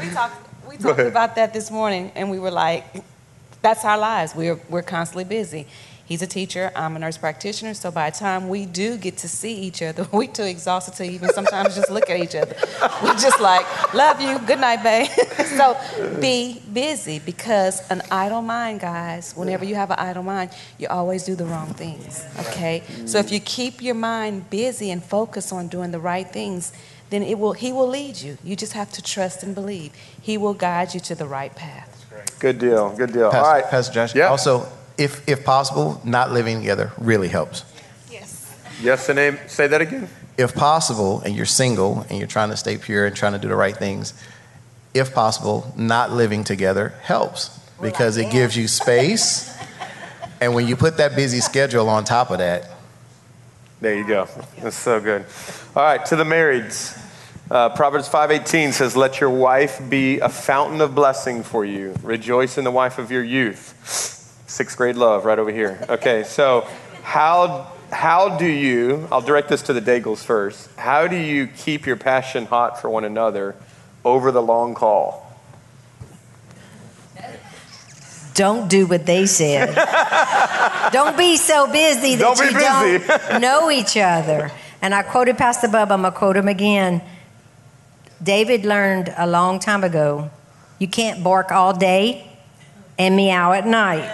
[0.00, 2.84] we talked, we talked about that this morning, and we were like,
[3.62, 4.34] that's our lives.
[4.34, 5.66] We're, we're constantly busy.
[6.08, 9.28] He's a teacher, I'm a nurse practitioner, so by the time we do get to
[9.28, 12.56] see each other, we're too exhausted to even sometimes just look at each other.
[13.02, 15.06] We're just like, love you, good night, babe.
[15.58, 15.78] so
[16.18, 21.24] be busy because an idle mind, guys, whenever you have an idle mind, you always
[21.24, 22.82] do the wrong things, okay?
[23.04, 26.72] So if you keep your mind busy and focus on doing the right things,
[27.10, 28.38] then it will, he will lead you.
[28.42, 29.92] You just have to trust and believe.
[30.22, 31.87] He will guide you to the right path.
[32.38, 32.94] Good deal.
[32.96, 33.30] Good deal.
[33.30, 34.14] Pastor, All right, Pastor Josh.
[34.14, 34.28] Yeah.
[34.28, 34.66] Also,
[34.96, 37.64] if if possible, not living together really helps.
[38.10, 38.54] Yes.
[38.82, 39.38] Yes, and name.
[39.46, 40.08] Say that again.
[40.36, 43.48] If possible, and you're single and you're trying to stay pure and trying to do
[43.48, 44.14] the right things,
[44.94, 49.56] if possible, not living together helps because it gives you space.
[50.40, 52.70] and when you put that busy schedule on top of that,
[53.80, 54.28] there you go.
[54.60, 55.24] That's so good.
[55.76, 56.96] All right, to the marrieds.
[57.50, 61.94] Uh, Proverbs 5:18 says, "Let your wife be a fountain of blessing for you.
[62.02, 63.74] Rejoice in the wife of your youth."
[64.46, 65.78] Sixth grade love, right over here.
[65.88, 66.66] Okay, so
[67.02, 69.08] how how do you?
[69.10, 70.68] I'll direct this to the Daigles first.
[70.76, 73.54] How do you keep your passion hot for one another
[74.04, 75.24] over the long call?
[78.34, 79.74] Don't do what they said.
[80.92, 83.06] don't be so busy that don't you busy.
[83.08, 84.52] don't know each other.
[84.80, 87.02] And I quoted Pastor Bub, I'm going to quote him again.
[88.22, 90.30] David learned a long time ago
[90.78, 92.24] you can't bark all day
[92.98, 94.06] and meow at night.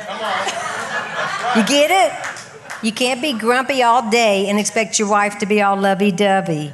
[1.56, 2.84] You get it?
[2.84, 6.72] You can't be grumpy all day and expect your wife to be all lovey dovey.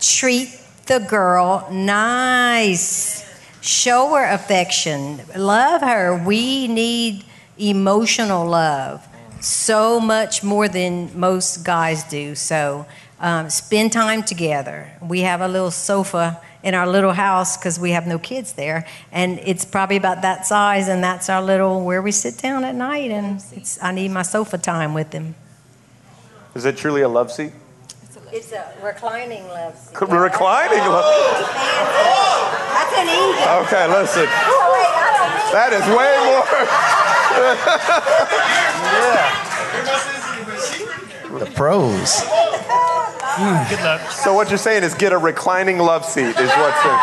[0.00, 3.26] Treat the girl nice.
[3.60, 5.20] Show her affection.
[5.36, 6.22] Love her.
[6.24, 7.24] We need
[7.58, 9.06] emotional love
[9.40, 12.34] so much more than most guys do.
[12.34, 12.86] So
[13.18, 14.90] um, spend time together.
[15.02, 18.86] We have a little sofa in our little house because we have no kids there,
[19.12, 22.74] and it's probably about that size, and that's our little where we sit down at
[22.74, 23.10] night.
[23.10, 25.34] And it's I need my sofa time with him.
[26.54, 27.52] Is it truly a love seat?
[28.32, 29.96] It's a reclining love seat.
[29.98, 31.04] C- Reclining love.
[32.70, 33.46] That's an English.
[33.66, 34.26] Okay, listen.
[34.28, 36.14] Oh, wait, I don't mean That is way
[40.00, 40.14] more.
[41.38, 42.22] The pros.
[43.70, 44.10] Good luck.
[44.10, 46.98] So what you're saying is get a reclining love seat is what's in.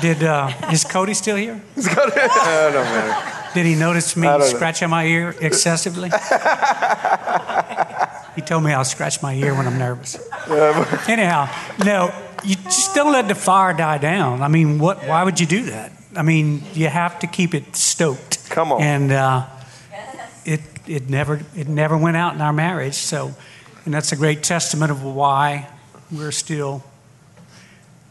[0.00, 1.60] Did uh, is Cody still here?
[1.76, 3.34] It's got- I don't matter.
[3.54, 4.44] Did he notice me I know.
[4.44, 6.10] scratching my ear excessively?
[8.36, 10.16] he told me I'll scratch my ear when I'm nervous.
[11.08, 11.48] Anyhow,
[11.84, 12.12] no,
[12.44, 14.42] you just don't let the fire die down.
[14.42, 14.98] I mean, what?
[15.04, 15.90] Why would you do that?
[16.14, 18.48] I mean, you have to keep it stoked.
[18.50, 18.82] Come on.
[18.82, 19.46] And uh,
[20.88, 22.94] it it never it never went out in our marriage.
[22.94, 23.34] So,
[23.84, 25.68] and that's a great testament of why
[26.10, 26.82] we're still.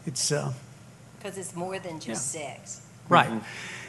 [0.06, 0.32] It's.
[0.32, 0.52] Uh,
[1.18, 2.80] Because it's more than just sex.
[3.08, 3.30] Right.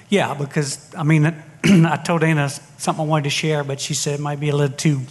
[0.09, 1.25] Yeah, because I mean,
[1.63, 4.55] I told Anna something I wanted to share, but she said it might be a
[4.55, 5.01] little too.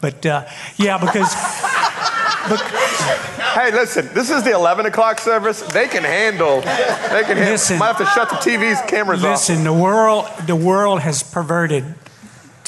[0.00, 1.34] But uh, yeah, because
[2.48, 5.60] Hey, listen, this is the 11 o'clock service.
[5.60, 6.60] They can handle.
[6.60, 7.52] They can handle.
[7.52, 7.78] Listen.
[7.78, 9.32] Might have to shut the TV's cameras off.
[9.32, 11.84] listen, the world the world has perverted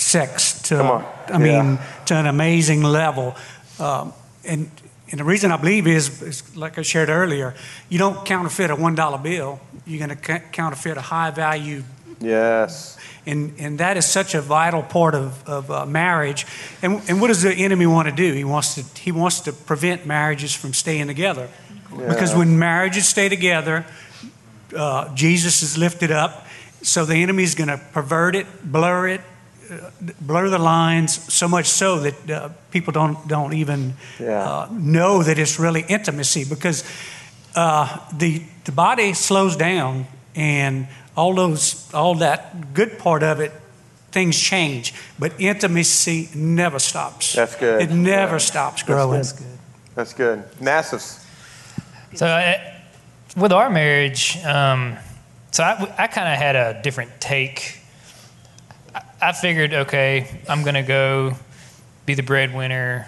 [0.01, 1.05] sex to.
[1.29, 1.79] I mean Yeah.
[2.07, 3.35] to an amazing level,
[3.79, 4.13] um,
[4.45, 4.71] and
[5.11, 7.55] and the reason I believe is, is like I shared earlier,
[7.89, 9.59] you don't counterfeit a one dollar bill.
[9.87, 11.83] You're going to counterfeit a high value
[12.21, 12.99] Yes.
[13.27, 16.47] And, and that is such a vital part of, of uh, marriage.
[16.83, 18.33] And, and what does the enemy want to do?
[18.35, 21.49] He wants to, he wants to prevent marriages from staying together.
[21.91, 23.85] Because when marriages stay together,
[24.77, 26.47] uh, Jesus is lifted up.
[26.83, 29.21] So the enemy is going to pervert it, blur it,
[30.21, 34.43] blur the lines so much so that uh, people don't, don't even Yeah.
[34.49, 36.85] uh, know that it's really intimacy because
[37.55, 43.53] uh, the, the body slows down and all those all that good part of it
[44.13, 47.83] things change but intimacy never stops That's good.
[47.83, 48.39] it never Yeah.
[48.39, 49.59] stops growing That's good.
[49.97, 50.45] That's good.
[50.61, 51.19] Nassif.
[52.15, 52.81] So I,
[53.37, 54.97] with our marriage, um,
[55.51, 57.80] so I, I kind of had a different take.
[59.21, 61.35] I, figured, okay, I'm going to go
[62.07, 63.07] be the breadwinner.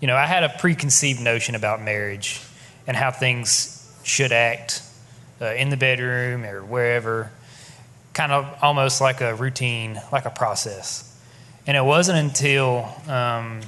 [0.00, 2.40] You know, I had a preconceived notion about marriage
[2.86, 4.82] and how things should act
[5.40, 7.30] uh, in the bedroom or wherever,
[8.12, 11.18] kind of almost like a routine, like a process.
[11.66, 13.60] And it wasn't until um,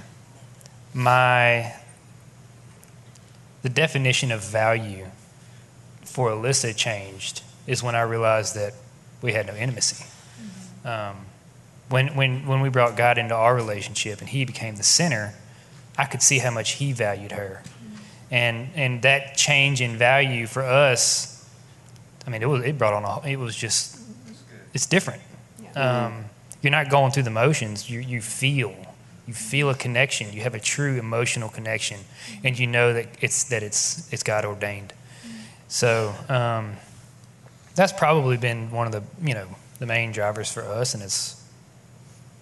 [0.94, 1.74] my
[3.62, 5.06] the definition of value
[6.04, 8.72] for Alyssa changed is when I realized that
[9.20, 10.06] we had no intimacy.
[10.84, 11.16] Um,
[11.88, 15.34] when, when, when we brought God into our relationship and He became the center,
[15.96, 17.62] I could see how much He valued her.
[18.30, 21.48] And, and that change in value for us,
[22.26, 23.98] I mean, it, was, it brought on a, it was just,
[24.74, 25.22] it's different.
[25.74, 26.24] Um,
[26.60, 28.74] you're not going through the motions, you, you feel.
[29.28, 30.32] You feel a connection.
[30.32, 32.00] You have a true emotional connection,
[32.42, 34.94] and you know that it's that it's it's God ordained.
[35.68, 36.76] So um,
[37.74, 39.46] that's probably been one of the you know
[39.80, 40.94] the main drivers for us.
[40.94, 41.37] And it's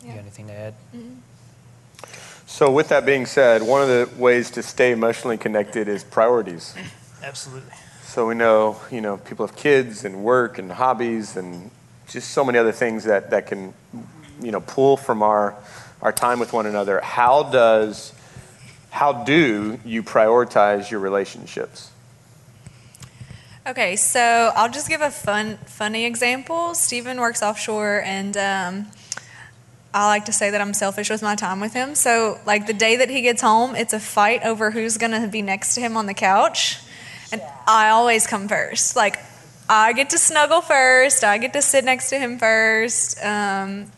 [0.07, 0.75] you got anything to add?
[2.47, 6.75] So, with that being said, one of the ways to stay emotionally connected is priorities.
[7.23, 7.73] Absolutely.
[8.17, 11.71] So we know, you know, people have kids and work and hobbies and
[12.09, 13.75] just so many other things that, that can,
[14.41, 15.55] you know, pull from our,
[16.01, 17.01] our time with one another.
[17.01, 18.15] How does,
[18.91, 21.91] how do you prioritize your relationships?
[23.67, 26.75] Okay, so I'll just give a fun, funny example.
[26.75, 28.87] Stephen works offshore, and um,
[29.95, 31.95] I like to say that I'm selfish with my time with him.
[31.95, 35.26] So, like the day that he gets home, it's a fight over who's going to
[35.28, 36.78] be next to him on the couch,
[37.32, 38.97] and I always come first.
[38.97, 39.18] Like
[39.68, 41.24] I get to snuggle first.
[41.24, 43.91] I get to sit next to him first, um,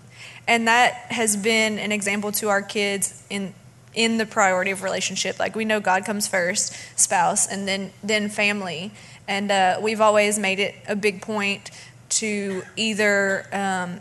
[0.46, 3.54] and that has been an example to our kids in
[3.94, 5.38] in the priority of relationship.
[5.38, 8.92] Like we know God comes first, spouse, and then then family.
[9.26, 11.70] And uh, we've always made it a big point
[12.10, 14.00] to either um,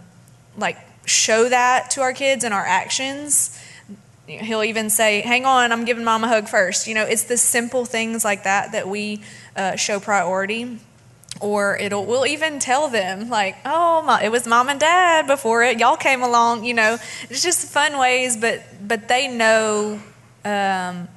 [0.55, 0.77] like
[1.08, 3.58] show that to our kids in our actions.
[4.28, 6.88] He'll even say, "Hang on, I'm giving mom a hug first.
[6.88, 9.22] You know, it's the simple things like that that we
[9.55, 10.80] uh, show priority.
[11.39, 15.64] Or it'll we'll even tell them like, "Oh, my, it was mom and dad before
[15.64, 15.80] it.
[15.80, 16.97] Y'all came along." You know,
[17.30, 20.01] it's just fun ways, but but they know.
[20.43, 21.08] Um,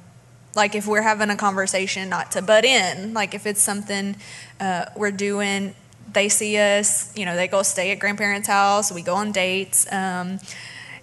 [0.53, 4.17] like if we're having a conversation not to butt in like if it's something
[4.59, 5.73] uh, we're doing
[6.13, 9.91] they see us you know they go stay at grandparents house we go on dates
[9.91, 10.39] um,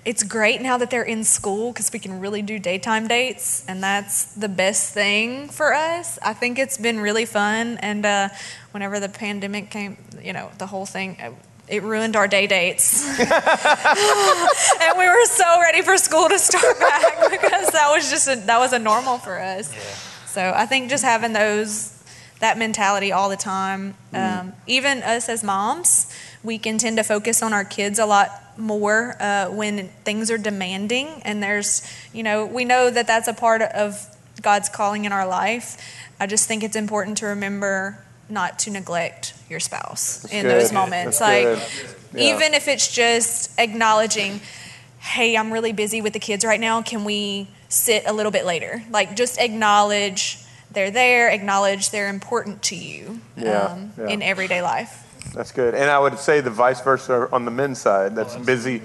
[0.04, 3.82] it's great now that they're in school because we can really do daytime dates, and
[3.82, 6.18] that's the best thing for us.
[6.22, 8.28] I think it's been really fun, and uh,
[8.70, 11.18] whenever the pandemic came, you know, the whole thing.
[11.20, 11.32] uh,
[11.68, 13.04] It ruined our day dates.
[13.20, 18.36] and we were so ready for school to start back because that was just a,
[18.46, 19.68] that was a normal for us.
[20.26, 21.92] So I think just having those
[22.40, 26.14] that mentality all the time, um, even us as moms,
[26.44, 30.38] we can tend to focus on our kids a lot more uh, when things are
[30.38, 31.82] demanding, and there's
[32.12, 35.76] you know we know that that's a part of God's calling in our life.
[36.20, 40.60] I just think it's important to remember not to neglect your spouse in good.
[40.60, 41.18] those moments.
[41.18, 41.88] That's like.
[42.14, 42.34] Yeah.
[42.34, 44.40] even if it's just acknowledging,
[44.98, 46.80] hey, I'm really busy with the kids right now.
[46.82, 48.82] Can we sit a little bit later?
[48.90, 50.38] Like, just acknowledge
[50.78, 54.06] they're there, acknowledge they're important to you Yeah, um, yeah.
[54.06, 55.04] in everyday life.
[55.34, 55.74] That's good.
[55.74, 58.14] And I would say the vice versa on the men's side.
[58.14, 58.82] That's busy,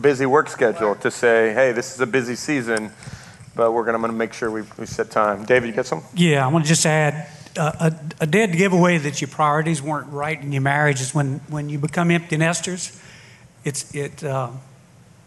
[0.00, 2.90] busy work schedule to say, hey, this is a busy season,
[3.54, 5.44] but we're gonna, I'm going to make sure we, we set time.
[5.44, 6.02] David, you got some?
[6.14, 7.90] Yeah, I want to just add uh,
[8.20, 11.68] a, a dead giveaway that your priorities weren't right in your marriage is when, when
[11.68, 13.00] you become empty nesters.
[13.64, 14.50] It's it uh,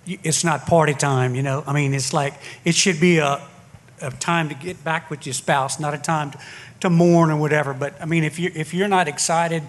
[0.06, 1.64] it's not party time, you know.
[1.66, 2.34] I mean, it's like
[2.66, 3.42] it should be a,
[4.02, 6.38] a time to get back with your spouse, not a time to,
[6.82, 7.74] to mourn or whatever.
[7.74, 9.64] But I mean, if you if you're not excited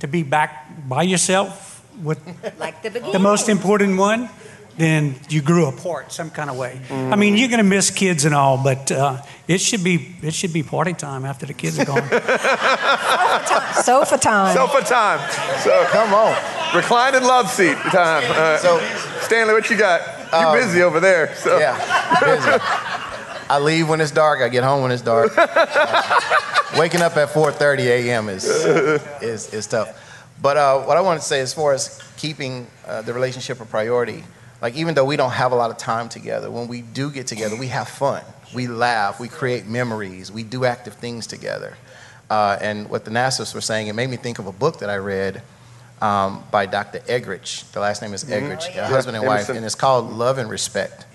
[0.00, 2.18] to be back by yourself with
[2.58, 4.28] Like the the most important one,
[4.76, 6.80] then you grew apart some kind of way.
[6.90, 10.34] I mean, you're going to miss kids and all, but uh, it should be it
[10.34, 12.02] should be party time after the kids are gone.
[13.84, 14.54] Sofa time.
[14.56, 15.20] Sofa time.
[15.60, 16.34] So Come on.
[16.74, 18.24] reclining love seat time.
[18.30, 18.80] Uh, So-
[19.20, 20.00] Stanley, what you got?
[20.32, 21.34] You're busy over there.
[21.36, 21.76] So Yeah,
[22.20, 22.50] busy.
[23.48, 24.40] I leave when it's dark.
[24.40, 25.32] I get home when it's dark.
[26.74, 28.28] Uh, waking up at 4:30 a.m.
[28.28, 28.44] is
[29.22, 29.88] is is tough.
[30.42, 33.64] But uh, what I want to say, as far as keeping uh, the relationship a
[33.64, 34.24] priority,
[34.60, 37.26] like even though we don't have a lot of time together, when we do get
[37.26, 38.22] together, we have fun.
[38.54, 39.20] We laugh.
[39.20, 40.32] We create memories.
[40.32, 41.76] We do active things together.
[42.28, 44.90] Uh, and what the Nassers were saying, it made me think of a book that
[44.90, 45.42] I read
[46.02, 47.00] um, by Dr.
[47.00, 47.70] Egrich.
[47.72, 49.56] The last name is Egrich, a husband and wife, Emerson.
[49.58, 51.06] and it's called Love and Respect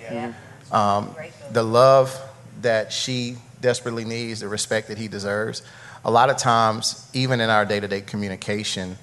[0.71, 1.15] um,
[1.51, 2.17] the love
[2.61, 5.61] that she desperately needs, the respect that he deserves.
[6.05, 8.97] A lot of times, even in our day to day communication,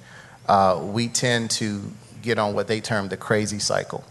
[0.47, 1.81] uh, we tend to
[2.21, 4.03] get on what they term the crazy cycle.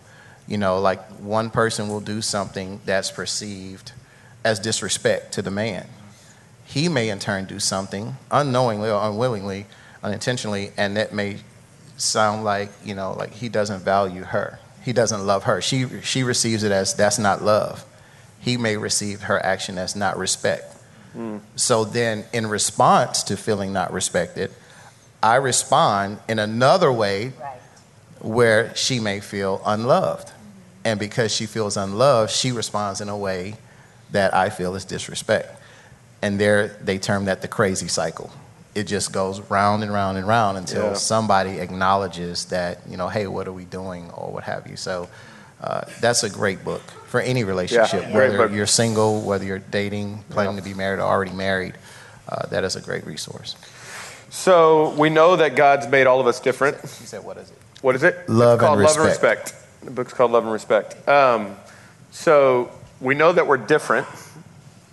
[0.47, 3.93] You know, like one person will do something that's perceived
[4.45, 5.87] as disrespect to the man.
[6.65, 9.67] He may in turn do something unknowingly or unwillingly,
[10.03, 11.39] unintentionally, and that may
[11.97, 14.59] sound like, you know, like he doesn't value her.
[14.87, 15.61] He doesn't love her.
[15.61, 17.85] She, she receives it as that's not love.
[18.39, 20.73] He may receive her action as not respect.
[21.13, 21.39] Hmm.
[21.57, 24.53] So then, in response to feeling not respected,
[25.21, 27.33] I respond in another way
[28.21, 30.31] where she may feel unloved.
[30.85, 33.57] And because she feels unloved, she responds in a way
[34.13, 35.61] that I feel is disrespect.
[36.23, 38.31] And there they term that the crazy cycle.
[38.77, 40.95] It just goes round and round and round until Yeah.
[40.95, 44.77] somebody acknowledges that, you know, hey, what are we doing or what have you.
[44.77, 45.09] So
[45.63, 50.25] uh, that's a great book for any relationship, great whether you're single, whether you're dating,
[50.29, 51.75] planning to be married, or already married.
[52.29, 53.57] Uh, that is a great resource.
[54.29, 56.77] So we know that God's made all of us different.
[56.83, 57.57] You said, what is it?
[57.81, 58.29] What is it?
[58.29, 59.55] Love and Love and Respect.
[59.83, 61.09] The book's called Love and Respect.
[61.09, 61.57] Um,
[62.11, 62.71] so
[63.01, 64.07] we know that we're different.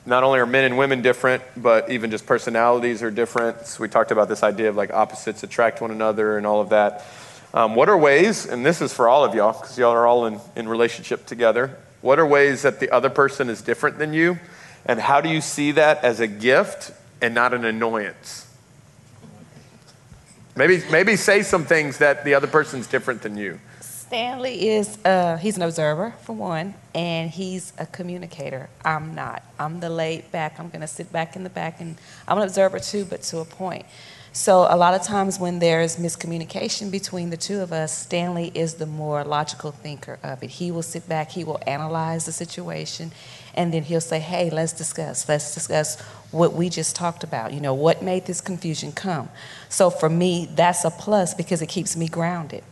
[0.06, 3.66] Not only are men and women different, but even just personalities are different.
[3.66, 6.70] So we talked about this idea of like opposites attract one another and all of
[6.70, 7.06] that.
[7.54, 10.26] Um, what are ways, and this is for all of y'all, because y'all are all
[10.26, 11.78] in, in relationship together.
[12.02, 14.40] What are ways that the other person is different than you?
[14.86, 16.92] And how do you see that as a gift
[17.22, 18.48] and not an annoyance?
[20.56, 23.60] Maybe, maybe say some things that the other person's different than you.
[24.14, 28.70] Stanley is, uh, he's an observer, for one, and he's a communicator.
[28.86, 29.42] I'm not.
[29.58, 31.98] I'm the laid back, I'm going to sit back in the back, and
[32.28, 33.88] I'm an observer too, but to a point.
[34.32, 38.76] So, a lot of times when there's miscommunication between the two of us, Stanley is
[38.76, 40.52] the more logical thinker of it.
[40.52, 43.12] He will sit back, he will analyze the situation,
[43.56, 45.28] and then he'll say, Hey, let's discuss.
[45.28, 46.00] Let's discuss
[46.30, 47.52] what we just talked about.
[47.52, 49.30] You know, what made this confusion come?
[49.70, 52.64] So, for me, that's a plus because it keeps me grounded.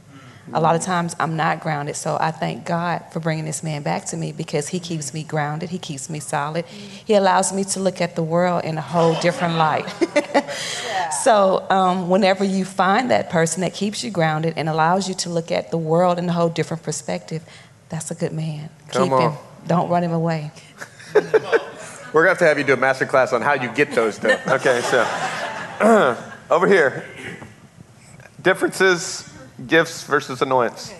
[0.54, 3.84] A lot of times I'm not grounded, so I thank God for bringing this man
[3.84, 6.66] back to me because he keeps me grounded, he keeps me solid.
[6.66, 9.88] He allows me to look at the world in a whole different light.
[11.24, 15.30] so, um, whenever you find that person that keeps you grounded and allows you to
[15.30, 17.44] look at the world in a whole different perspective,
[17.90, 18.70] that's a good man.
[18.90, 19.32] Come Keep on.
[19.32, 19.40] him.
[19.68, 20.52] Don't run him away.
[21.14, 24.18] We're gonna have to have you do a master class on how you get those
[24.20, 24.38] though.
[24.48, 26.18] Okay, so
[26.50, 27.06] over here.
[28.42, 29.31] Differences,
[29.68, 30.94] gifts versus annoyance.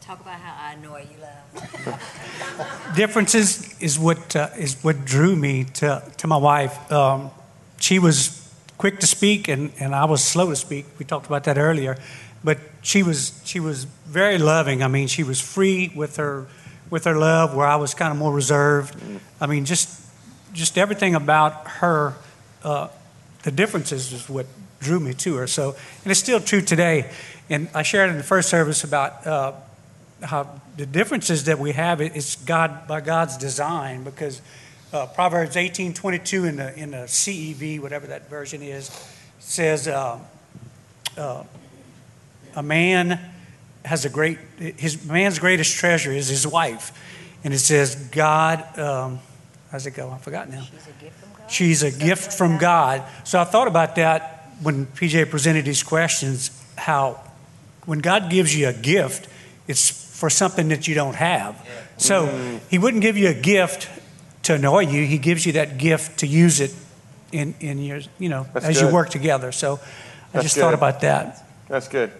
[0.00, 2.92] Talk about how I annoy you, love.
[2.96, 6.92] differences is what uh, is what drew me to to my wife.
[6.92, 7.30] Um,
[7.80, 8.46] she was
[8.78, 10.86] quick to speak, and, and I was slow to speak.
[10.98, 11.96] We talked about that earlier,
[12.44, 14.82] but she was she was very loving.
[14.82, 16.46] I mean, she was free with her
[16.90, 18.94] with her love, where I was kind of more reserved.
[19.40, 20.00] I mean, just
[20.52, 22.14] just everything about her.
[22.62, 22.88] Uh,
[23.42, 24.46] the differences is what
[24.86, 25.46] drew me to her.
[25.46, 27.10] So, and it's still true today.
[27.50, 29.52] And I shared in the first service about uh,
[30.22, 34.40] how the differences that we have is God by God's design because
[34.92, 38.90] uh, Proverbs 18:22 in the in the CEV, whatever that version is,
[39.40, 40.18] says uh,
[41.16, 41.44] uh,
[42.54, 43.18] a man
[43.84, 46.92] has a great his man's greatest treasure is his wife,
[47.44, 48.78] and it says God.
[48.78, 49.18] Um,
[49.70, 50.10] how's it go?
[50.10, 50.66] I forgot now.
[51.48, 53.04] She's a gift from God.
[53.24, 56.50] So I thought about that when PJ presented these questions.
[56.76, 57.20] How
[57.86, 59.28] when God gives you a gift,
[59.66, 61.54] it's for something that you don't have.
[61.96, 62.26] So
[62.68, 63.88] He wouldn't give you a gift
[64.44, 65.04] to annoy you.
[65.04, 66.74] He gives you that gift to use it
[67.32, 68.88] in, in your, you know, That's as good.
[68.88, 69.52] you work together.
[69.52, 69.78] So I
[70.32, 71.44] That's just thought about that.
[71.68, 72.12] That's good.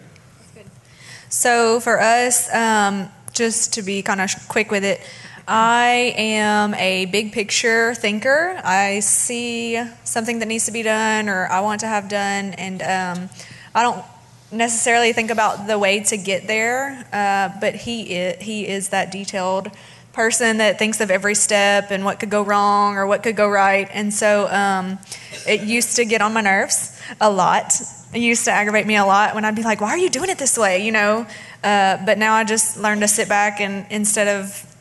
[1.28, 5.00] So for us, um, just to be kind of quick with it,
[5.48, 8.60] I am a big picture thinker.
[8.64, 12.82] I see something that needs to be done or I want to have done, and
[12.82, 13.30] um,
[13.72, 14.04] I don't
[14.50, 17.06] necessarily think about the way to get there.
[17.12, 19.70] Uh, but he is, he is that detailed
[20.12, 23.48] person that thinks of every step and what could go wrong or what could go
[23.48, 23.88] right.
[23.92, 24.98] And so um,
[25.46, 27.72] it used to get on my nerves a lot.
[28.12, 30.30] It used to aggravate me a lot when I'd be like, "Why are you doing
[30.30, 31.26] it this way?" You know.
[31.62, 34.75] Uh, but now I just learned to sit back and instead of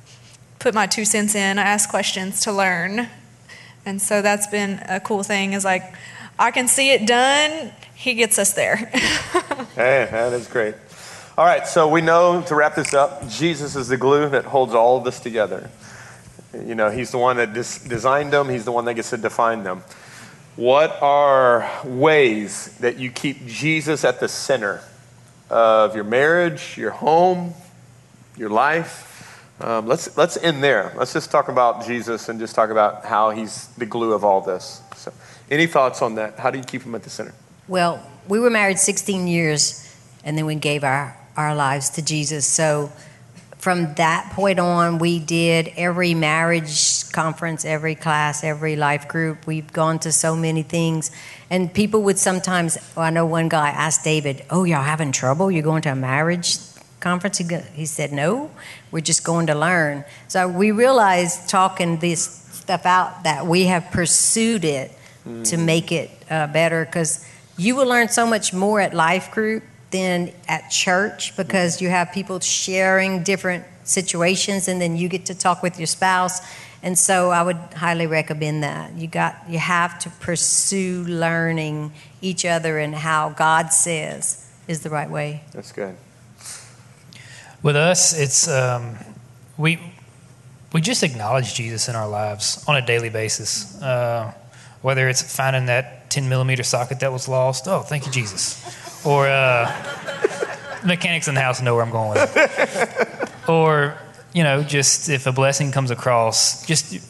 [0.66, 3.08] put my two cents in, I ask questions to learn.
[3.86, 5.54] And so that's been a cool thing.
[5.54, 5.94] Is like
[6.40, 7.72] I can see it done.
[7.94, 8.92] He gets us there.
[9.76, 10.74] Hey, that is great.
[11.38, 14.74] All right, so we know to wrap this up, Jesus is the glue that holds
[14.74, 15.70] all of this together.
[16.54, 19.64] You know, He's the one that designed them, He's the one that gets to define
[19.64, 19.84] them.
[20.56, 24.82] What are ways that you keep Jesus at the center
[25.50, 27.54] of your marriage, your home,
[28.38, 29.15] your life?
[29.62, 30.94] Um, let's, let's end there.
[30.98, 34.42] Let's just talk about Jesus and just talk about how He's the glue of all
[34.42, 34.82] this.
[34.96, 35.14] So,
[35.50, 36.38] any thoughts on that?
[36.38, 37.34] How do you keep Him at the center?
[37.68, 42.46] Well, we were married 16 years, and then we gave our, our lives to Jesus.
[42.46, 42.92] So
[43.66, 49.48] from that point on, we did every marriage conference, every class, every life group.
[49.48, 51.10] We've gone to so many things.
[51.50, 55.50] And people would sometimes, well, I know one guy asked David, Oh, y'all having trouble?
[55.50, 56.58] You're going to a marriage
[57.06, 57.38] conference?
[57.38, 58.50] He, go, he said, No,
[58.92, 60.04] we're just going to learn.
[60.28, 62.22] So we realized talking this
[62.62, 64.92] stuff out that we have pursued it
[65.44, 67.26] to make it uh, better because
[67.58, 72.12] you will learn so much more at life group than at church because you have
[72.12, 76.42] people sharing different situations and then you get to talk with your spouse
[76.84, 81.92] and so i would highly recommend that you got you have to pursue learning
[82.22, 85.96] each other and how god says is the right way That's good.
[87.66, 88.96] With us, it's um,
[89.58, 89.80] we
[90.72, 93.82] we just acknowledge Jesus in our lives on a daily basis.
[93.82, 94.36] Uh,
[94.84, 99.28] whether it's finding that 10 millimeter socket that was lost, oh, thank you, Jesus, or
[99.28, 99.66] uh,
[100.86, 103.98] mechanics in the house know where I'm going with it, or
[104.32, 107.02] you know, just if a blessing comes across, just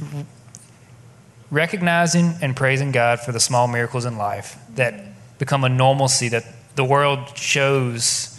[1.52, 5.04] recognizing and praising God for the small miracles in life that
[5.38, 6.46] become a normalcy that
[6.78, 8.35] the world shows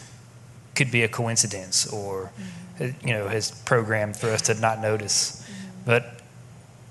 [0.77, 2.31] could be a coincidence or
[2.79, 5.49] you know has programmed for us to not notice.
[5.85, 6.21] But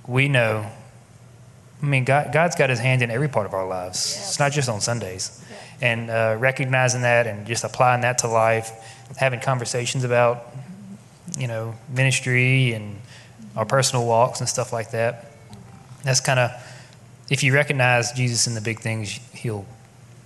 [0.07, 0.69] we know
[1.81, 4.15] i mean God, god's got his hand in every part of our lives.
[4.17, 5.43] It's not just on sundays.
[5.81, 8.71] And uh, recognizing that and just applying that to life
[9.17, 10.45] having conversations about
[11.37, 12.99] you know ministry and
[13.55, 15.31] our personal walks and stuff like that
[16.03, 16.51] that's kind of
[17.29, 19.65] if you recognize jesus in the big things he'll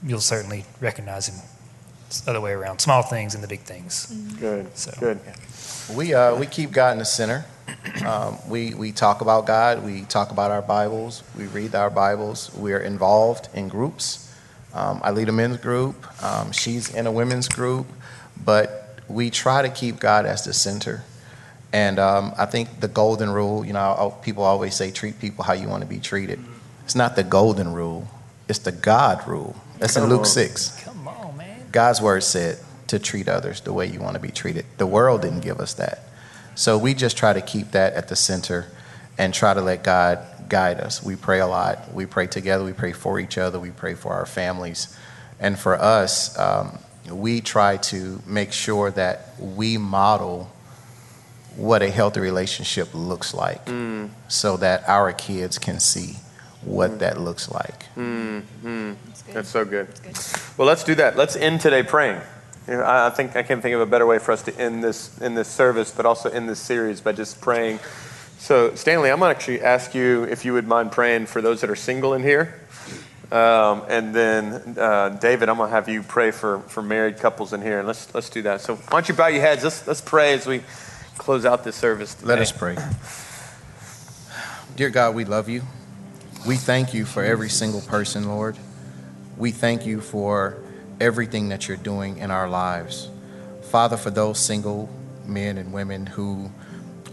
[0.04, 1.36] you'll certainly recognize him
[2.28, 4.08] other way around small things and the big things
[4.40, 4.76] Good.
[4.78, 5.20] So- Good.
[5.96, 7.46] We, uh, we keep God in the center.
[8.06, 9.84] Um, we, we talk about God.
[9.84, 11.24] We talk about our Bibles.
[11.38, 12.52] We read our Bibles.
[12.56, 14.32] We're involved in groups.
[14.74, 15.96] Um, I lead a men's group.
[16.24, 17.88] Um, she's in a women's group.
[18.44, 21.04] But we try to keep God as the center.
[21.74, 25.54] And um, I think the golden rule, you know, people always say, treat people how
[25.54, 26.40] you want to be treated.
[26.84, 28.08] It's not the golden rule,
[28.48, 29.56] it's the God rule.
[29.78, 30.26] That's in Luke on.
[30.26, 30.88] 6.
[31.72, 34.32] Come on man God's word said to treat others the way you want to be
[34.32, 34.66] treated.
[34.78, 36.00] The world didn't give us that.
[36.56, 38.66] So we just try to keep that at the center
[39.18, 41.04] and try to let God guide us.
[41.04, 41.94] We pray a lot.
[41.94, 42.64] We pray together.
[42.66, 43.60] We pray for each other.
[43.60, 44.98] We pray for our families.
[45.40, 46.80] And for us, um,
[47.12, 50.50] we try to make sure that we model
[51.56, 54.10] what a healthy relationship looks like Mm.
[54.28, 56.18] so that our kids can see
[56.62, 57.86] what that looks like.
[57.96, 58.94] Mm-hmm.
[59.34, 59.88] That's so good.
[60.58, 61.18] Well, let's do that.
[61.18, 62.22] Let's end today praying.
[62.68, 64.60] You know, I I think I can't think of a better way for us to
[64.60, 67.80] end this in this service, but also in this series by just praying.
[68.40, 71.60] So, Stanley, I'm going to actually ask you if you would mind praying for those
[71.60, 72.56] that are single in here.
[73.34, 77.52] Um, and then, uh, David, I'm going to have you pray for, for married couples
[77.52, 77.80] in here.
[77.80, 78.62] And let's, let's do that.
[78.62, 79.64] So, why don't you bow your heads?
[79.64, 80.62] Let's, let's pray as we
[81.18, 82.16] close out this service.
[82.16, 82.28] Today.
[82.28, 82.78] Let us pray.
[84.78, 85.64] Dear God, we love you.
[86.48, 88.56] We thank you for every single person, Lord.
[89.38, 90.58] We thank you for
[91.00, 93.10] everything that you're doing in our lives.
[93.64, 94.90] Father, for those single
[95.26, 96.50] men and women who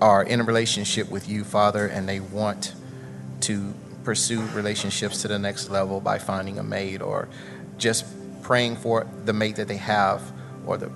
[0.01, 2.75] are in a relationship with you, Father, and they want
[3.43, 3.75] to
[4.05, 7.29] pursue relationships to the next level by finding a mate or
[7.79, 8.05] just
[8.43, 10.23] praying for the mate that they have
[10.67, 10.91] or the,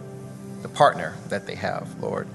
[0.63, 2.29] the partner that they have, Lord.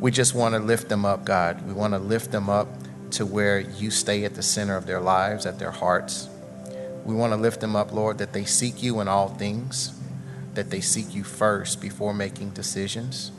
[0.00, 1.66] We just want to lift them up, God.
[1.66, 2.68] We want to lift them up
[3.12, 6.28] to where you stay at the center of their lives, at their hearts.
[7.04, 9.98] We want to lift them up, Lord, that they seek you in all things,
[10.54, 13.32] that they seek you first before making decisions.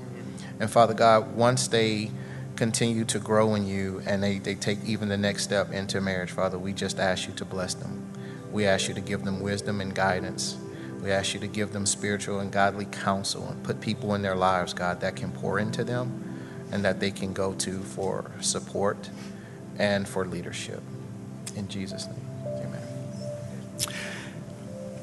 [0.59, 2.11] And Father God, once they
[2.55, 6.31] continue to grow in you and they, they take even the next step into marriage,
[6.31, 8.11] Father, we just ask you to bless them.
[8.51, 10.57] We ask you to give them wisdom and guidance.
[11.01, 14.35] We ask you to give them spiritual and godly counsel and put people in their
[14.35, 16.29] lives, God, that can pour into them
[16.71, 19.09] and that they can go to for support
[19.79, 20.83] and for leadership.
[21.55, 22.81] In Jesus' name, amen.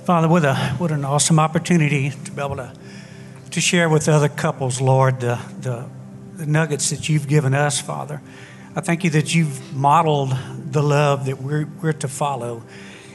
[0.04, 2.72] Father, what, a, what an awesome opportunity to be able to,
[3.50, 5.86] to share with other couples, Lord, the, the,
[6.36, 8.20] the nuggets that you've given us, Father.
[8.76, 10.36] I thank you that you've modeled
[10.70, 12.62] the love that we're, we're to follow.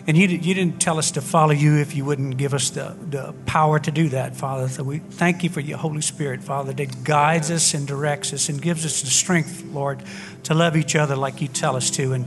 [0.08, 2.96] And you, you didn't tell us to follow you if you wouldn't give us the,
[3.10, 4.68] the power to do that, Father.
[4.68, 8.50] So we thank you for your Holy Spirit, Father, that guides us and directs us
[8.50, 10.02] and gives us the strength, Lord,
[10.44, 12.14] to love each other like you tell us to.
[12.14, 12.26] And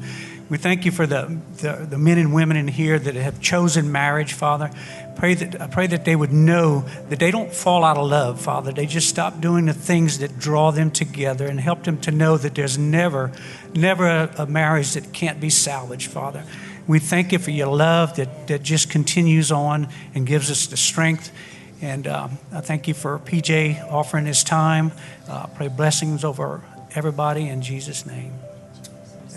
[0.48, 3.90] we thank you for the, the, the men and women in here that have chosen
[3.90, 4.70] marriage, Father.
[5.16, 8.40] Pray that, I pray that they would know that they don't fall out of love,
[8.40, 8.70] Father.
[8.70, 12.36] They just stop doing the things that draw them together and help them to know
[12.36, 13.32] that there's never,
[13.74, 16.44] never a, a marriage that can't be salvaged, Father.
[16.86, 20.76] We thank you for your love that, that just continues on and gives us the
[20.76, 21.32] strength.
[21.80, 24.92] And um, I thank you for PJ offering his time.
[25.28, 26.62] Uh, pray blessings over
[26.94, 28.32] everybody in Jesus' name.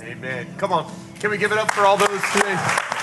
[0.01, 0.47] Amen.
[0.57, 0.91] Come on.
[1.19, 2.96] Can we give it up for all those today?